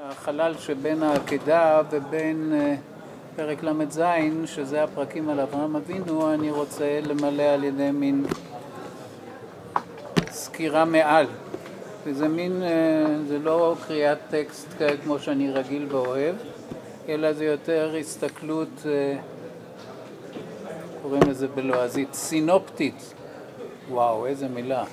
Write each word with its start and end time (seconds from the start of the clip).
החלל 0.00 0.54
שבין 0.58 1.02
העקדה 1.02 1.82
ובין 1.90 2.52
פרק 3.36 3.62
ל"ז, 3.62 4.02
שזה 4.44 4.84
הפרקים 4.84 5.28
על 5.28 5.40
אברהם 5.40 5.76
אבינו, 5.76 6.34
אני 6.34 6.50
רוצה 6.50 7.00
למלא 7.02 7.42
על 7.42 7.64
ידי 7.64 7.90
מין 7.90 8.26
סקירה 10.30 10.84
מעל. 10.84 11.26
וזה 12.04 12.28
מין, 12.28 12.62
זה 13.28 13.38
לא 13.38 13.76
קריאת 13.86 14.18
טקסט 14.30 14.68
כמו 15.04 15.18
שאני 15.18 15.50
רגיל 15.50 15.86
ואוהב, 15.90 16.36
אלא 17.08 17.32
זה 17.32 17.44
יותר 17.44 17.94
הסתכלות, 18.00 18.82
קוראים 21.02 21.22
לזה 21.28 21.48
בלועזית, 21.48 22.14
סינופטית. 22.14 23.14
וואו, 23.90 24.26
איזה 24.26 24.48
מילה. 24.48 24.84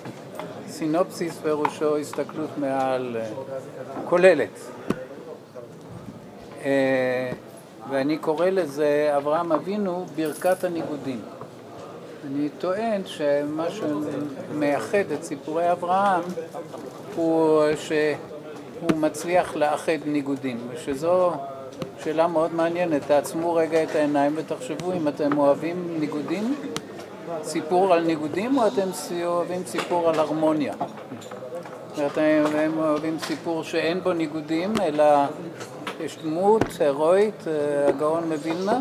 סינופסיס 0.69 1.37
פירושו 1.37 1.97
הסתכלות 1.97 2.49
מעל, 2.57 3.17
כוללת. 4.05 4.59
ואני 7.89 8.17
קורא 8.17 8.49
לזה 8.49 9.13
אברהם 9.17 9.51
אבינו 9.51 10.05
ברכת 10.15 10.63
הניגודים. 10.63 11.21
אני 12.27 12.49
טוען 12.49 13.01
שמה 13.05 13.65
שמייחד 13.69 15.11
את 15.13 15.23
סיפורי 15.23 15.71
אברהם 15.71 16.21
הוא 17.15 17.63
שהוא 17.75 18.97
מצליח 18.97 19.55
לאחד 19.55 19.97
ניגודים, 20.05 20.57
ושזו 20.73 21.31
שאלה 22.03 22.27
מאוד 22.27 22.53
מעניינת. 22.53 23.01
תעצמו 23.07 23.53
רגע 23.53 23.83
את 23.83 23.95
העיניים 23.95 24.33
ותחשבו 24.35 24.91
אם 24.93 25.07
אתם 25.07 25.37
אוהבים 25.37 25.97
ניגודים, 25.99 26.55
סיפור 27.43 27.93
על 27.93 28.03
ניגודים, 28.03 28.57
או 28.57 28.67
אתם 28.67 28.89
אוהבים 29.25 29.63
סיפור 29.65 30.09
על 30.09 30.19
הרמוניה. 30.19 30.73
אתם 31.93 32.71
אוהבים 32.77 33.19
סיפור 33.19 33.63
שאין 33.63 34.03
בו 34.03 34.13
ניגודים, 34.13 34.73
אלא 34.81 35.05
יש 35.99 36.17
דמות 36.17 36.61
הירואית, 36.79 37.43
הגאון 37.87 38.23
מווילנה, 38.23 38.79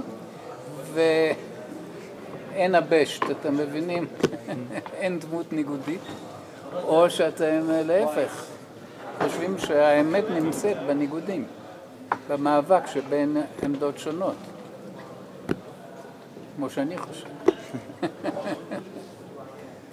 ואין 0.95 2.75
הבשט, 2.75 3.23
אתם 3.31 3.57
מבינים? 3.57 4.07
אין 5.01 5.19
דמות 5.19 5.53
ניגודית, 5.53 6.01
או 6.85 7.11
שאתם 7.11 7.61
להפך, 7.69 8.45
חושבים 9.23 9.59
שהאמת 9.59 10.25
נמצאת 10.31 10.77
בניגודים, 10.87 11.45
במאבק 12.29 12.87
שבין 12.87 13.37
עמדות 13.63 13.99
שונות, 13.99 14.37
כמו 16.57 16.71
שאני 16.71 16.99
חושב. 16.99 17.29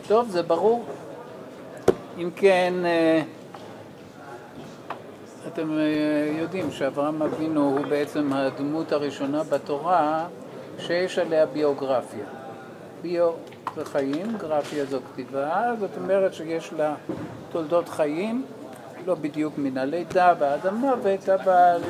טוב, 0.08 0.30
זה 0.30 0.44
ברור. 0.44 0.86
אם 2.17 2.30
כן, 2.36 2.73
אתם 5.48 5.70
יודעים 6.40 6.72
שאברהם 6.72 7.22
אבינו 7.22 7.78
הוא 7.78 7.86
בעצם 7.86 8.34
הדמות 8.34 8.92
הראשונה 8.92 9.44
בתורה 9.44 10.28
שיש 10.80 11.20
עליה 11.20 11.45
ביוגרפיה. 11.45 12.26
ביו 13.02 13.32
זה 13.76 13.86
חיים, 13.86 14.38
גרפיה 14.38 14.86
זו 14.86 15.00
כתיבה, 15.14 15.72
זאת 15.80 15.89
אומרת 15.98 16.34
שיש 16.34 16.73
לה 16.73 16.95
תולדות 17.52 17.89
חיים, 17.89 18.45
לא 19.06 19.16
בדיוק 19.16 19.58
מן 19.58 19.78
הלידה 19.78 20.34
ועד 20.39 20.67
המוות, 20.67 21.30
אבל 21.30 21.82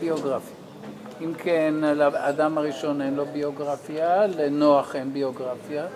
ביוגרפיה. 0.00 0.57
אם 1.20 1.34
כן, 1.38 1.74
לאדם 1.94 2.58
הראשון 2.58 3.02
אין 3.02 3.14
לו 3.14 3.26
ביוגרפיה, 3.26 4.26
לנוח 4.26 4.96
אין 4.96 5.12
ביוגרפיה. 5.12 5.86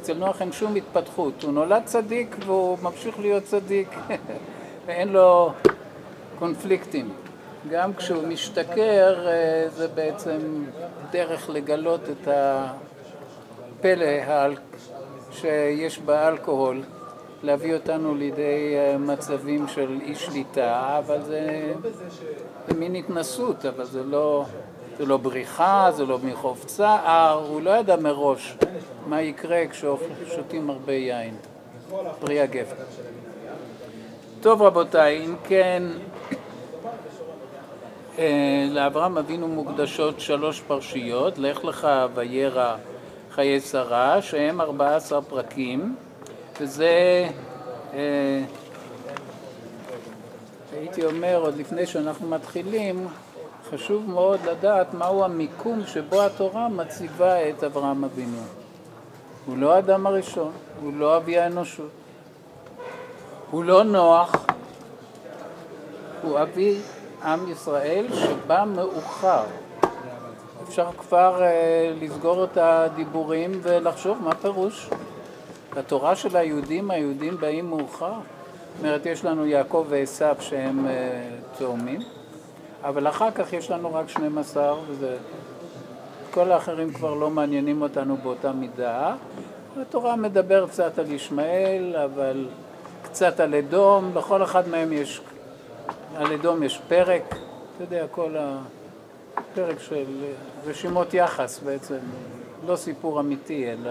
אצל 0.00 0.14
נוח 0.14 0.42
אין 0.42 0.52
שום 0.52 0.74
התפתחות, 0.74 1.42
הוא 1.42 1.52
נולד 1.52 1.82
צדיק 1.84 2.36
והוא 2.46 2.78
ממשיך 2.82 3.18
להיות 3.18 3.44
צדיק 3.44 3.88
ואין 4.86 5.08
לו 5.08 5.52
קונפליקטים. 6.38 7.08
גם 7.70 7.94
כשהוא 7.94 8.28
משתכר 8.28 9.26
זה 9.68 9.88
בעצם 9.88 10.38
דרך 11.10 11.50
לגלות 11.50 12.00
את 12.00 12.28
הפלא 13.78 14.54
שיש 15.30 15.98
באלכוהול, 15.98 16.82
להביא 17.42 17.74
אותנו 17.74 18.14
לידי 18.14 18.74
מצבים 18.98 19.68
של 19.68 19.98
אי 20.02 20.14
שליטה, 20.14 20.98
אבל 20.98 21.22
זה, 21.22 21.72
זה 22.68 22.74
מין 22.74 22.94
התנסות, 22.94 23.66
אבל 23.66 23.84
זה 23.84 24.04
לא, 24.04 24.44
זה 24.98 25.06
לא 25.06 25.16
בריחה, 25.16 25.90
זה 25.92 26.06
לא 26.06 26.18
מחוף 26.22 26.64
צער, 26.64 27.46
הוא 27.48 27.62
לא 27.62 27.70
ידע 27.70 27.96
מראש 27.96 28.56
מה 29.06 29.22
יקרה 29.22 29.62
כששותים 29.70 30.70
הרבה 30.70 30.92
יין, 30.92 31.36
פרי 32.20 32.40
הגפן. 32.40 32.74
טוב 34.40 34.62
רבותיי, 34.62 35.26
אם 35.26 35.34
כן, 35.44 35.82
לאברהם 38.70 39.18
אבינו 39.18 39.48
מוקדשות 39.48 40.20
שלוש 40.20 40.60
פרשיות, 40.60 41.38
לך 41.38 41.64
לך 41.64 41.88
וירא 42.14 42.76
חיי 43.30 43.60
שרה, 43.60 44.22
שהם 44.22 44.60
ארבעה 44.60 44.96
עשר 44.96 45.20
פרקים, 45.20 45.96
וזה, 46.60 47.26
הייתי 50.76 51.04
אומר, 51.04 51.40
עוד 51.40 51.56
לפני 51.56 51.86
שאנחנו 51.86 52.28
מתחילים, 52.28 53.08
חשוב 53.70 54.10
מאוד 54.10 54.40
לדעת 54.44 54.94
מהו 54.94 55.24
המיקום 55.24 55.86
שבו 55.86 56.22
התורה 56.22 56.68
מציבה 56.68 57.48
את 57.50 57.64
אברהם 57.64 58.04
אבינו. 58.04 58.42
הוא 59.46 59.58
לא 59.58 59.74
האדם 59.74 60.06
הראשון, 60.06 60.52
הוא 60.82 60.92
לא 60.96 61.16
אבי 61.16 61.38
האנושות, 61.38 61.90
הוא 63.50 63.64
לא 63.64 63.84
נוח, 63.84 64.46
הוא 66.22 66.42
אבי 66.42 66.78
עם 67.24 67.52
ישראל 67.52 68.06
שבא 68.14 68.64
מאוחר. 68.74 69.44
אפשר 70.68 70.90
כבר 70.98 71.40
uh, 71.40 72.04
לסגור 72.04 72.44
את 72.44 72.56
הדיבורים 72.56 73.60
ולחשוב 73.62 74.18
מה 74.22 74.34
פירוש. 74.34 74.90
התורה 75.76 76.16
של 76.16 76.36
היהודים, 76.36 76.90
היהודים 76.90 77.36
באים 77.40 77.70
מאוחר. 77.70 78.12
זאת 78.76 78.84
אומרת, 78.84 79.06
יש 79.06 79.24
לנו 79.24 79.46
יעקב 79.46 79.86
ועשיו 79.88 80.36
שהם 80.40 80.86
uh, 80.86 81.58
תאומים, 81.58 82.00
אבל 82.84 83.08
אחר 83.08 83.30
כך 83.30 83.52
יש 83.52 83.70
לנו 83.70 83.94
רק 83.94 84.08
12, 84.08 84.74
וזה... 84.88 85.16
כל 86.36 86.52
האחרים 86.52 86.92
כבר 86.92 87.14
לא 87.14 87.30
מעניינים 87.30 87.82
אותנו 87.82 88.16
באותה 88.16 88.52
מידה. 88.52 89.14
התורה 89.80 90.16
מדבר 90.16 90.66
קצת 90.68 90.98
על 90.98 91.10
ישמעאל, 91.10 91.96
אבל 92.04 92.48
קצת 93.02 93.40
על 93.40 93.54
אדום, 93.54 94.14
בכל 94.14 94.42
אחד 94.42 94.68
מהם 94.68 94.92
יש, 94.92 95.20
על 96.16 96.32
אדום 96.32 96.62
יש 96.62 96.80
פרק, 96.88 97.22
אתה 97.28 97.84
יודע, 97.84 98.06
כל 98.10 98.34
הפרק 99.36 99.80
של 99.80 100.04
רשימות 100.66 101.14
יחס 101.14 101.58
בעצם, 101.58 101.98
לא 102.66 102.76
סיפור 102.76 103.20
אמיתי, 103.20 103.72
אלא 103.72 103.90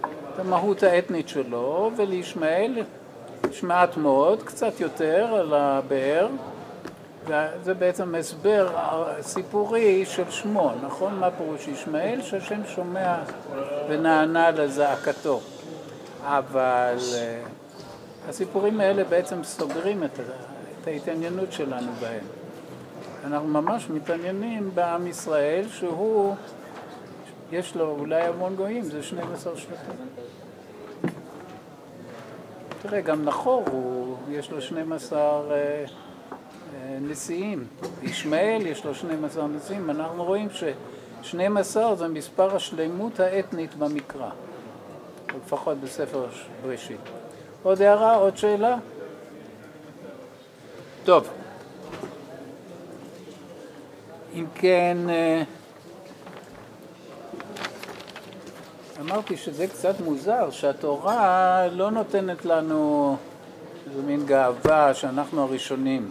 את 0.00 0.38
המהות 0.38 0.82
האתנית 0.82 1.28
שלו, 1.28 1.90
ולישמעאל 1.96 2.82
יש 3.50 3.62
מעט 3.62 3.96
מאוד, 3.96 4.42
קצת 4.42 4.80
יותר 4.80 5.26
על 5.34 5.54
הבאר, 5.54 6.28
וזה 7.24 7.74
בעצם 7.74 8.14
הסבר 8.14 8.68
סיפורי 9.20 10.06
של 10.06 10.30
שמו, 10.30 10.72
נכון? 10.82 11.14
מה 11.14 11.30
פירוש 11.30 11.68
ישמעאל? 11.68 12.22
שהשם 12.22 12.60
שומע 12.66 13.16
ונענה 13.88 14.50
לזעקתו. 14.50 15.40
אבל 16.24 16.96
הסיפורים 18.28 18.80
האלה 18.80 19.04
בעצם 19.04 19.44
סוגרים 19.44 20.04
את, 20.04 20.20
את 20.82 20.86
ההתעניינות 20.86 21.52
שלנו 21.52 21.92
בהם. 22.00 22.24
אנחנו 23.24 23.48
ממש 23.48 23.90
מתעניינים 23.90 24.70
בעם 24.74 25.06
ישראל 25.06 25.64
שהוא, 25.68 26.34
יש 27.52 27.76
לו 27.76 27.96
אולי 27.98 28.22
המון 28.22 28.56
גויים, 28.56 28.82
זה 28.82 29.02
12 29.02 29.56
שבטים. 29.56 30.17
תראה, 32.82 33.00
גם 33.00 33.24
נחור, 33.24 33.64
הוא, 33.70 34.16
יש 34.30 34.50
לו 34.50 34.62
12 34.62 35.42
נשיאים. 37.00 37.64
ישמעאל 38.02 38.66
יש 38.66 38.84
לו 38.84 38.94
12 38.94 39.46
נשיאים. 39.46 39.90
אנחנו 39.90 40.24
רואים 40.24 40.48
ש-12 40.50 41.94
זה 41.94 42.08
מספר 42.08 42.56
השלמות 42.56 43.20
האתנית 43.20 43.74
במקרא, 43.74 44.30
לפחות 45.36 45.80
בספר 45.80 46.26
בראשית. 46.62 47.00
עוד 47.62 47.82
הערה? 47.82 48.14
עוד 48.14 48.36
שאלה? 48.36 48.76
טוב. 51.04 51.28
אם 54.34 54.46
כן, 54.54 54.96
אמרתי 59.08 59.36
שזה 59.36 59.66
קצת 59.66 60.00
מוזר 60.00 60.50
שהתורה 60.50 61.66
לא 61.72 61.90
נותנת 61.90 62.44
לנו 62.44 63.16
איזה 63.90 64.02
מין 64.02 64.26
גאווה 64.26 64.94
שאנחנו 64.94 65.42
הראשונים. 65.42 66.10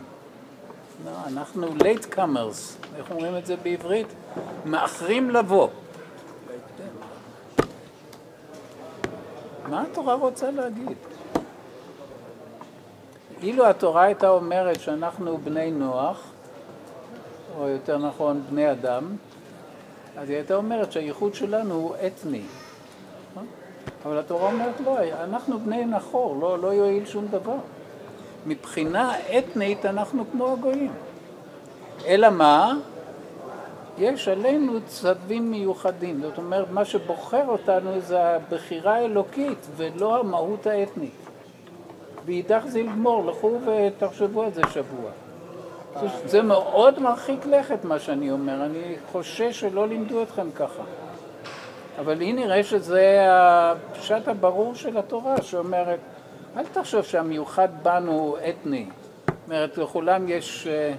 לא, 1.05 1.11
אנחנו 1.27 1.67
late 1.67 2.15
comers, 2.15 2.85
איך 2.97 3.11
אומרים 3.11 3.37
את 3.37 3.45
זה 3.45 3.55
בעברית? 3.55 4.07
מאחרים 4.65 5.29
לבוא. 5.29 5.67
מה 9.69 9.83
התורה 9.91 10.13
רוצה 10.13 10.51
להגיד? 10.51 10.97
אילו 13.41 13.65
התורה 13.65 14.03
הייתה 14.03 14.29
אומרת 14.29 14.79
שאנחנו 14.79 15.37
בני 15.37 15.71
נוח, 15.71 16.23
או 17.57 17.67
יותר 17.67 17.97
נכון 17.97 18.41
בני 18.49 18.71
אדם, 18.71 19.15
אז 20.17 20.29
היא 20.29 20.37
הייתה 20.37 20.55
אומרת 20.55 20.91
שהייחוד 20.91 21.35
שלנו 21.35 21.73
הוא 21.73 21.95
אתני. 22.07 22.41
אבל 24.05 24.19
התורה 24.19 24.51
אומרת 24.51 24.79
לא, 24.85 24.97
אנחנו 25.23 25.59
בני 25.59 25.85
נחור, 25.85 26.37
לא, 26.41 26.59
לא 26.59 26.67
יועיל 26.67 27.05
שום 27.05 27.27
דבר. 27.27 27.55
מבחינה 28.45 29.13
אתנית 29.37 29.85
אנחנו 29.85 30.23
כמו 30.31 30.53
הגויים. 30.53 30.91
אלא 32.05 32.29
מה? 32.29 32.73
יש 33.97 34.27
עלינו 34.27 34.73
צווים 34.87 35.51
מיוחדים. 35.51 36.21
זאת 36.21 36.37
אומרת, 36.37 36.71
מה 36.71 36.85
שבוחר 36.85 37.47
אותנו 37.47 37.99
זה 37.99 38.23
הבחירה 38.23 38.95
האלוקית 38.95 39.67
ולא 39.75 40.19
המהות 40.19 40.67
האתנית. 40.67 41.27
ואידך 42.25 42.61
זה 42.67 42.79
לגמור, 42.79 43.25
לכו 43.25 43.59
ותחשבו 43.65 44.43
על 44.43 44.53
זה 44.53 44.61
שבוע. 44.73 45.11
זה 46.25 46.41
מאוד 46.41 46.99
מרחיק 46.99 47.45
לכת 47.45 47.85
מה 47.85 47.99
שאני 47.99 48.31
אומר, 48.31 48.65
אני 48.65 48.95
חושש 49.11 49.59
שלא 49.59 49.87
לימדו 49.87 50.23
אתכם 50.23 50.51
ככה. 50.55 50.83
אבל 51.97 52.13
לי 52.13 52.33
נראה 52.33 52.63
שזה 52.63 53.27
הפשט 53.29 54.27
הברור 54.27 54.75
של 54.75 54.97
התורה 54.97 55.41
שאומרת, 55.41 55.99
אל 56.57 56.65
תחשוב 56.73 57.01
שהמיוחד 57.01 57.69
בנו 57.83 58.11
הוא 58.11 58.37
אתני. 58.49 58.85
זאת 59.27 59.35
אומרת, 59.47 59.77
לכולם 59.77 60.29
יש 60.29 60.67
אה, 60.67 60.93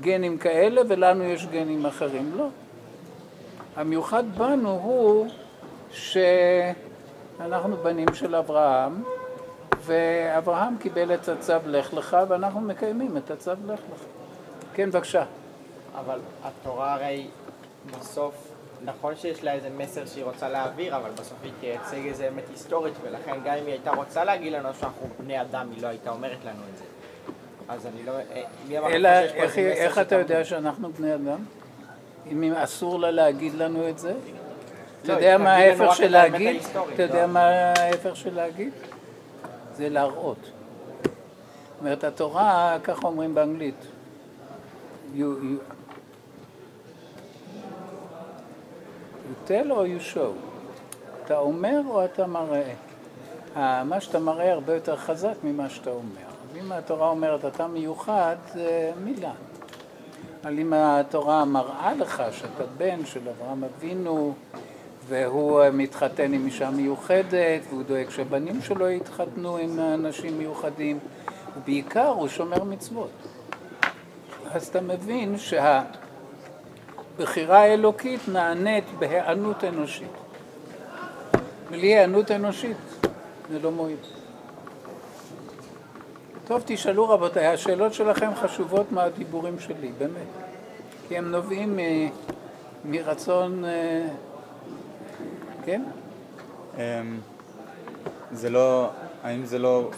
גנים 0.00 0.38
כאלה 0.38 0.82
ולנו 0.88 1.24
יש 1.24 1.46
גנים 1.46 1.86
אחרים. 1.86 2.32
לא. 2.36 2.46
המיוחד 3.76 4.24
בנו 4.36 4.70
הוא 4.70 5.28
שאנחנו 5.90 7.76
בנים 7.82 8.14
של 8.14 8.34
אברהם, 8.34 9.02
ואברהם 9.80 10.76
קיבל 10.78 11.14
את 11.14 11.28
הצו 11.28 11.52
לך 11.66 11.94
לך, 11.94 12.16
ואנחנו 12.28 12.60
מקיימים 12.60 13.16
את 13.16 13.30
הצו 13.30 13.50
לך 13.50 13.80
לך. 13.94 14.04
כן, 14.74 14.90
בבקשה. 14.90 15.24
אבל 15.98 16.18
התורה 16.44 16.94
הרי 16.94 17.26
בסוף, 17.98 18.53
נכון 18.84 19.16
שיש 19.16 19.44
לה 19.44 19.52
איזה 19.52 19.68
מסר 19.76 20.06
שהיא 20.06 20.24
רוצה 20.24 20.48
להעביר, 20.48 20.96
אבל 20.96 21.10
בסוף 21.10 21.38
היא 21.42 21.52
תייצג 21.60 22.06
איזה 22.06 22.28
אמת 22.28 22.44
היסטורית, 22.50 22.94
ולכן 23.02 23.32
גם 23.44 23.54
אם 23.54 23.66
היא 23.66 23.72
הייתה 23.72 23.90
רוצה 23.90 24.24
להגיד 24.24 24.52
לנו 24.52 24.68
שאנחנו 24.80 25.06
בני 25.20 25.40
אדם, 25.40 25.68
היא 25.74 25.82
לא 25.82 25.88
הייתה 25.88 26.10
אומרת 26.10 26.38
לנו 26.44 26.62
את 26.72 26.78
זה. 26.78 26.84
אז 27.68 27.86
אני 27.86 28.06
לא... 28.06 28.12
אה, 28.12 28.96
אלא 28.96 29.08
איך, 29.08 29.58
איך 29.58 29.98
אתה 29.98 30.14
יודע 30.14 30.44
שאנחנו 30.44 30.92
בני 30.92 31.14
אדם? 31.14 31.44
אם 32.30 32.52
אסור 32.52 32.98
לה 32.98 33.10
להגיד 33.10 33.54
לנו 33.54 33.88
את 33.88 33.98
זה? 33.98 34.12
אתה 35.02 35.12
לא, 35.12 35.18
יודע 35.18 35.38
מה 35.38 35.54
ההפך 35.54 35.96
של 35.96 36.10
להגיד? 36.10 36.62
אתה 36.94 37.02
יודע. 37.02 37.26
מה 37.26 37.40
ההפך 37.76 38.16
של 38.16 38.34
להגיד? 38.34 38.72
זה 39.74 39.88
להראות. 39.88 40.38
זאת 40.42 41.80
אומרת, 41.80 42.04
התורה, 42.04 42.78
ככה 42.84 43.06
אומרים 43.06 43.34
באנגלית, 43.34 43.86
you, 45.14 45.18
you, 45.18 45.73
you 49.24 49.48
tell 49.48 49.70
or 49.70 49.86
you 49.86 50.14
show. 50.14 50.54
אתה 51.24 51.38
אומר 51.38 51.80
או 51.86 52.04
אתה 52.04 52.26
מראה. 52.26 52.72
אה, 53.56 53.84
מה 53.84 54.00
שאתה 54.00 54.18
מראה 54.18 54.52
הרבה 54.52 54.74
יותר 54.74 54.96
חזק 54.96 55.34
ממה 55.44 55.68
שאתה 55.68 55.90
אומר. 55.90 56.60
אם 56.60 56.72
התורה 56.72 57.08
אומרת 57.08 57.44
אתה 57.44 57.66
מיוחד, 57.66 58.36
זה 58.54 58.92
מילה. 59.04 59.32
אבל 60.44 60.58
אם 60.58 60.72
התורה 60.72 61.44
מראה 61.44 61.94
לך 61.94 62.22
שאתה 62.32 62.64
בן 62.76 63.06
של 63.06 63.20
אברהם 63.28 63.64
אבינו 63.64 64.34
והוא 65.08 65.62
מתחתן 65.72 66.32
עם 66.32 66.46
אישה 66.46 66.70
מיוחדת 66.70 67.62
והוא 67.70 67.82
דואג 67.82 68.10
שהבנים 68.10 68.62
שלו 68.62 68.90
יתחתנו 68.90 69.56
עם 69.56 69.80
אנשים 69.80 70.38
מיוחדים 70.38 70.98
ובעיקר 71.56 72.08
הוא 72.08 72.28
שומר 72.28 72.64
מצוות. 72.64 73.10
אז 74.50 74.66
אתה 74.66 74.80
מבין 74.80 75.38
שהבחירה 77.18 77.58
האלוקית 77.58 78.20
נענית 78.28 78.84
בהיענות 78.98 79.64
אנושית. 79.64 80.08
בלי 81.70 81.86
היענות 81.86 82.30
אנושית 82.30 82.76
זה 83.50 83.58
לא 83.58 83.70
מועיל. 83.70 83.96
טוב, 86.46 86.62
תשאלו 86.66 87.08
רבותיי, 87.08 87.46
השאלות 87.46 87.94
שלכם 87.94 88.30
חשובות 88.34 88.92
מהדיבורים 88.92 89.58
שלי, 89.60 89.92
באמת. 89.98 90.26
כי 91.08 91.18
הם 91.18 91.30
נובעים 91.30 91.76
מ- 91.76 92.10
מרצון, 92.84 93.64
אה, 93.64 94.06
כן? 95.64 95.82
אמ, 96.76 96.80
זה 98.32 98.50
לא, 98.50 98.88
האם 99.22 99.44
זה 99.46 99.58
לא 99.58 99.90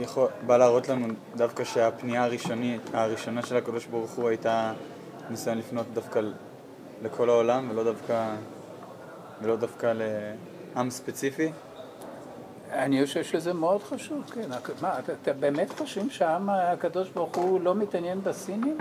יכול, 0.00 0.28
בא 0.46 0.56
להראות 0.56 0.88
לנו 0.88 1.06
דווקא 1.36 1.64
שהפנייה 1.64 2.24
הראשונית, 2.24 2.80
הראשונה 2.92 3.42
של 3.42 3.56
הקדוש 3.56 3.86
ברוך 3.86 4.10
הוא 4.10 4.28
הייתה 4.28 4.72
ניסיון 5.30 5.58
לפנות 5.58 5.86
דווקא 5.94 6.20
לכל 7.02 7.28
העולם 7.28 7.70
ולא 7.70 7.84
דווקא, 7.84 8.34
ולא 9.42 9.56
דווקא 9.56 9.92
לעם 9.96 10.90
ספציפי? 10.90 11.52
אני 12.72 13.06
חושב 13.06 13.24
שזה 13.24 13.52
מאוד 13.52 13.82
חשוב, 13.82 14.30
כן. 14.34 14.50
מה, 14.80 14.98
אתה, 14.98 15.12
אתה 15.22 15.32
באמת 15.32 15.70
חושבים 15.78 16.10
שהעם 16.10 16.50
הקדוש 16.50 17.10
ברוך 17.10 17.36
הוא 17.36 17.60
לא 17.60 17.74
מתעניין 17.74 18.20
בסינים? 18.20 18.78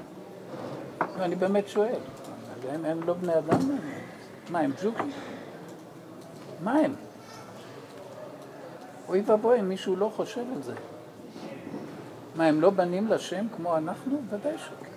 אני 1.01 1.35
באמת 1.35 1.67
שואל. 1.67 1.99
הם, 2.69 2.85
הם 2.85 3.03
לא 3.03 3.13
בני 3.13 3.37
אדם? 3.37 3.59
מה, 4.49 4.59
הם 4.59 4.71
ג'וקים? 4.83 5.11
מה 6.63 6.73
הם? 6.73 6.93
אוי 9.07 9.23
ואבוי 9.25 9.59
אם 9.59 9.69
מישהו 9.69 9.95
לא 9.95 10.11
חושב 10.15 10.45
על 10.55 10.61
זה. 10.61 10.73
מה, 12.35 12.45
הם 12.45 12.61
לא 12.61 12.69
בנים 12.69 13.07
לשם 13.07 13.45
כמו 13.55 13.77
אנחנו? 13.77 14.21
ודאי 14.29 14.57
שכן. 14.57 14.92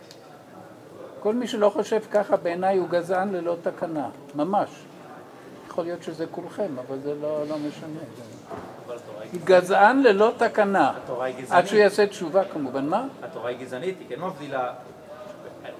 כל 1.21 1.35
מי 1.35 1.47
שלא 1.47 1.71
חושב 1.71 2.01
ככה 2.11 2.37
בעיניי 2.37 2.79
הוא 2.79 2.89
גזען 2.89 3.33
ללא 3.33 3.57
תקנה, 3.63 4.09
ממש. 4.35 4.71
יכול 5.69 5.85
להיות 5.85 6.03
שזה 6.03 6.27
כולכם, 6.27 6.79
אבל 6.87 6.99
זה 6.99 7.15
לא, 7.23 7.45
לא 7.49 7.57
משנה. 7.59 8.01
גזען 9.45 10.03
ללא 10.03 10.33
תקנה. 10.37 10.93
התורה 10.97 11.27
היא 11.27 11.35
עד 11.37 11.43
גזענית. 11.43 11.67
שהוא 11.67 11.79
יעשה 11.79 12.07
תשובה 12.07 12.45
כמובן. 12.45 12.87
מה? 12.87 13.07
התורה 13.23 13.51
היא 13.51 13.59
גזענית, 13.59 13.97
היא 14.01 14.09
כן 14.09 14.25
מבדילה, 14.25 14.73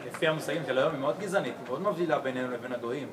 לפי 0.07 0.27
המושגים 0.27 0.63
של 0.67 0.79
היום 0.79 0.93
היא 0.93 1.01
מאוד 1.01 1.15
גזענית, 1.21 1.55
היא 1.59 1.69
מאוד 1.69 1.81
מבדילה 1.81 2.19
בינינו 2.19 2.51
לבין 2.51 2.73
הגויים. 2.73 3.09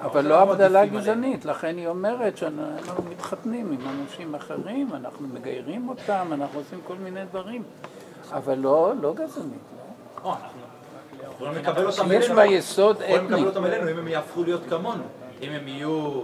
אבל 0.00 0.24
לא 0.24 0.44
מאוד 0.46 0.60
הבדלה 0.60 0.86
גזענית, 0.86 1.44
לכן 1.44 1.76
היא 1.76 1.86
אומרת 1.86 2.36
שאנחנו 2.36 3.02
מתחתנים 3.10 3.72
עם 3.72 3.88
אנשים 3.88 4.34
אחרים, 4.34 4.88
אנחנו 4.94 5.28
מגיירים 5.28 5.88
אותם, 5.88 6.26
אנחנו 6.32 6.58
עושים 6.58 6.80
כל 6.86 6.94
מיני 6.94 7.24
דברים, 7.24 7.62
אבל 8.32 8.58
לא, 8.58 8.92
לא 9.00 9.14
גזענית. 9.14 9.60
לא. 10.24 10.30
או, 10.30 10.34
אנחנו 11.32 11.46
יכולים 11.46 11.62
לקבל 11.64 11.86
אותם 11.86 12.12
יש 12.12 12.24
אלינו, 12.24 12.34
בה 12.34 12.46
יסוד 12.46 12.96
יכולים 13.00 13.16
אתני. 13.26 13.36
לקבל 13.36 13.46
אותם 13.48 13.64
אלינו 13.64 13.90
אם 13.90 13.98
הם 13.98 14.08
יהפכו 14.08 14.44
להיות 14.44 14.62
כמונו, 14.68 15.02
אם 15.42 15.52
הם 15.52 15.68
יהיו, 15.68 16.20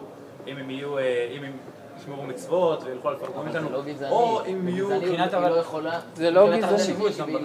אם 0.47 0.57
הם 0.57 0.71
יהיו, 0.71 0.99
אה, 0.99 1.29
אם 1.39 1.45
הם 1.45 1.53
ישמרו 2.01 2.23
מצוות 2.23 2.83
וילכו 2.85 3.09
אבל 3.09 3.19
זה 3.53 3.59
איתנו, 3.59 3.71
לא. 3.71 3.83
או 4.11 4.41
אם 4.47 4.69
יהיו, 4.69 4.89
מבחינת 4.89 5.33
היא 5.35 5.41
אבל- 5.41 5.49
לא 5.49 5.57
יכולה... 5.57 6.01
זה 6.15 6.31
לא 6.31 6.57
גזעני. 6.57 6.95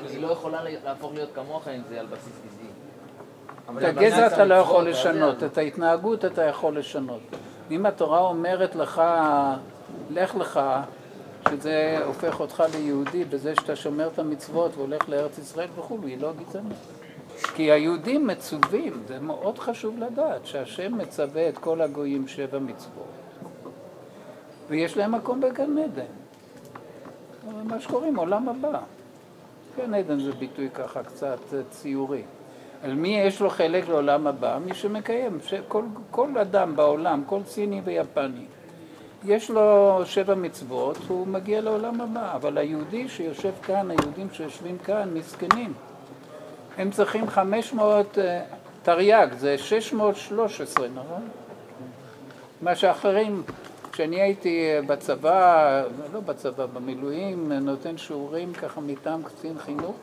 היא 0.10 0.22
לא 0.22 0.28
יכולה 0.28 0.60
להפוך 0.86 1.14
להיות 1.14 1.30
כמוך 1.36 1.68
אם 1.68 1.82
זה 1.90 2.00
על 2.00 2.06
בסיס 2.06 2.34
גזעי. 2.46 2.68
את 3.90 3.98
הגזע 3.98 4.28
אתה 4.28 4.46
לא 4.46 4.56
יכול. 4.56 4.90
לשנות, 4.90 5.44
את 5.44 5.58
ההתנהגות 5.58 6.26
אתה 6.26 6.44
יכול 6.44 6.78
לשנות. 6.78 7.20
אם 7.72 7.86
התורה 7.86 8.20
אומרת 8.20 8.76
לך, 8.76 9.02
לך 10.12 10.36
לך, 10.36 10.60
שזה 11.50 11.98
הופך 12.06 12.40
אותך 12.40 12.64
ליהודי 12.74 13.24
בזה 13.24 13.54
שאתה 13.56 13.76
שומר 13.76 14.08
את 14.08 14.20
המצוות 14.20 14.72
והולך 14.78 15.10
לארץ 15.10 15.38
ישראל 15.38 15.68
וכו', 15.78 15.98
היא 16.06 16.22
לא 16.22 16.32
גזענית. 16.34 16.78
כי 17.56 17.72
היהודים 17.72 18.28
מצווים, 18.28 19.04
זה 19.08 19.20
מאוד 19.20 19.60
חשוב 19.60 20.00
לדעת, 20.00 20.46
שהשם 20.46 20.98
מצווה 20.98 21.50
את 21.50 21.58
כל 21.58 21.82
הגויים 21.82 22.28
שבע 22.28 22.60
מצוות, 22.60 23.08
ויש 24.70 24.98
להם 24.98 25.12
מקום 25.12 25.42
בגן 25.42 25.78
עדן. 25.78 26.04
מה 27.64 27.80
שקוראים 27.80 28.16
עולם 28.16 28.50
הבא. 28.50 28.80
גן 29.78 29.94
עדן 29.94 30.20
זה 30.20 30.32
ביטוי 30.32 30.70
ככה 30.70 31.04
קצת 31.04 31.40
ציורי. 31.70 32.22
על 32.84 32.94
מי 32.94 33.20
יש 33.20 33.42
לו 33.42 33.50
חלק 33.50 33.90
לעולם 33.90 34.28
הבא? 34.28 34.60
מי 34.66 34.74
שמקיים. 34.74 35.40
כל, 35.68 35.84
כל 36.12 36.38
אדם 36.38 36.76
בעולם, 36.76 37.24
כל 37.26 37.40
סיני 37.46 37.82
ויפני, 37.84 38.46
יש 39.26 39.50
לו 39.50 40.00
שבע 40.06 40.36
מצוות, 40.36 40.98
הוא 41.08 41.28
מגיע 41.28 41.62
לעולם 41.62 42.02
הבא. 42.02 42.36
אבל 42.36 42.58
היהודי 42.58 43.10
שיושב 43.10 43.52
כאן, 43.64 43.92
היהודים 43.92 44.28
שיושבים 44.34 44.78
כאן, 44.78 45.10
מסכנים. 45.14 45.74
הם 46.78 46.92
צריכים 46.92 47.30
500 47.30 48.18
אה, 48.18 48.42
תרי"ג, 48.84 49.28
זה 49.38 49.58
613, 49.58 50.88
נכון? 50.88 51.28
מה 52.62 52.76
שאחרים, 52.76 53.44
כשאני 53.92 54.22
הייתי 54.22 54.66
אה, 54.66 54.82
בצבא, 54.82 55.84
לא 56.14 56.20
בצבא, 56.20 56.66
במילואים, 56.66 57.52
נותן 57.52 57.98
שיעורים 57.98 58.54
ככה 58.54 58.82
מטעם 58.82 59.24
קצין 59.24 59.60
חינוך, 59.60 59.96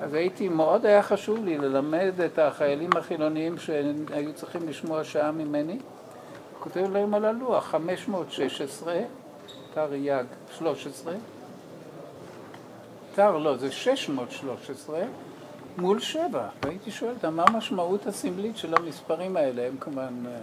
אז 0.00 0.14
הייתי, 0.14 0.48
מאוד 0.48 0.86
היה 0.86 1.02
חשוב 1.02 1.44
לי 1.44 1.58
ללמד 1.58 2.20
את 2.26 2.38
החיילים 2.38 2.90
החילוניים 2.96 3.58
שהיו 3.58 4.32
צריכים 4.34 4.68
לשמוע 4.68 5.04
שעה 5.04 5.32
ממני. 5.32 5.78
כותב 6.60 6.90
להם 6.92 7.14
על 7.14 7.24
הלוח, 7.24 7.64
516, 7.64 8.94
תרי"ג 9.74 10.24
13, 10.58 11.14
תר 13.14 13.38
לא, 13.38 13.56
זה 13.56 13.72
613 13.72 15.00
מול 15.76 16.00
7. 16.00 16.48
והייתי 16.62 16.90
שואל 16.90 17.10
אותם, 17.10 17.36
מה 17.36 17.44
המשמעות 17.48 18.06
הסמלית 18.06 18.56
של 18.56 18.74
המספרים 18.74 19.36
האלה? 19.36 19.66
הם 19.66 19.76
כמובן 19.80 20.26
אה, 20.26 20.38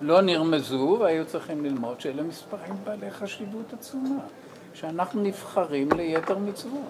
לא 0.00 0.20
נרמזו, 0.20 0.96
והיו 1.00 1.26
צריכים 1.26 1.64
ללמוד 1.64 2.00
שאלה 2.00 2.22
מספרים 2.22 2.74
בעלי 2.84 3.10
חשיבות 3.10 3.72
עצומה, 3.72 4.18
שאנחנו 4.74 5.22
נבחרים 5.22 5.88
ליתר 5.96 6.38
מצוות. 6.38 6.80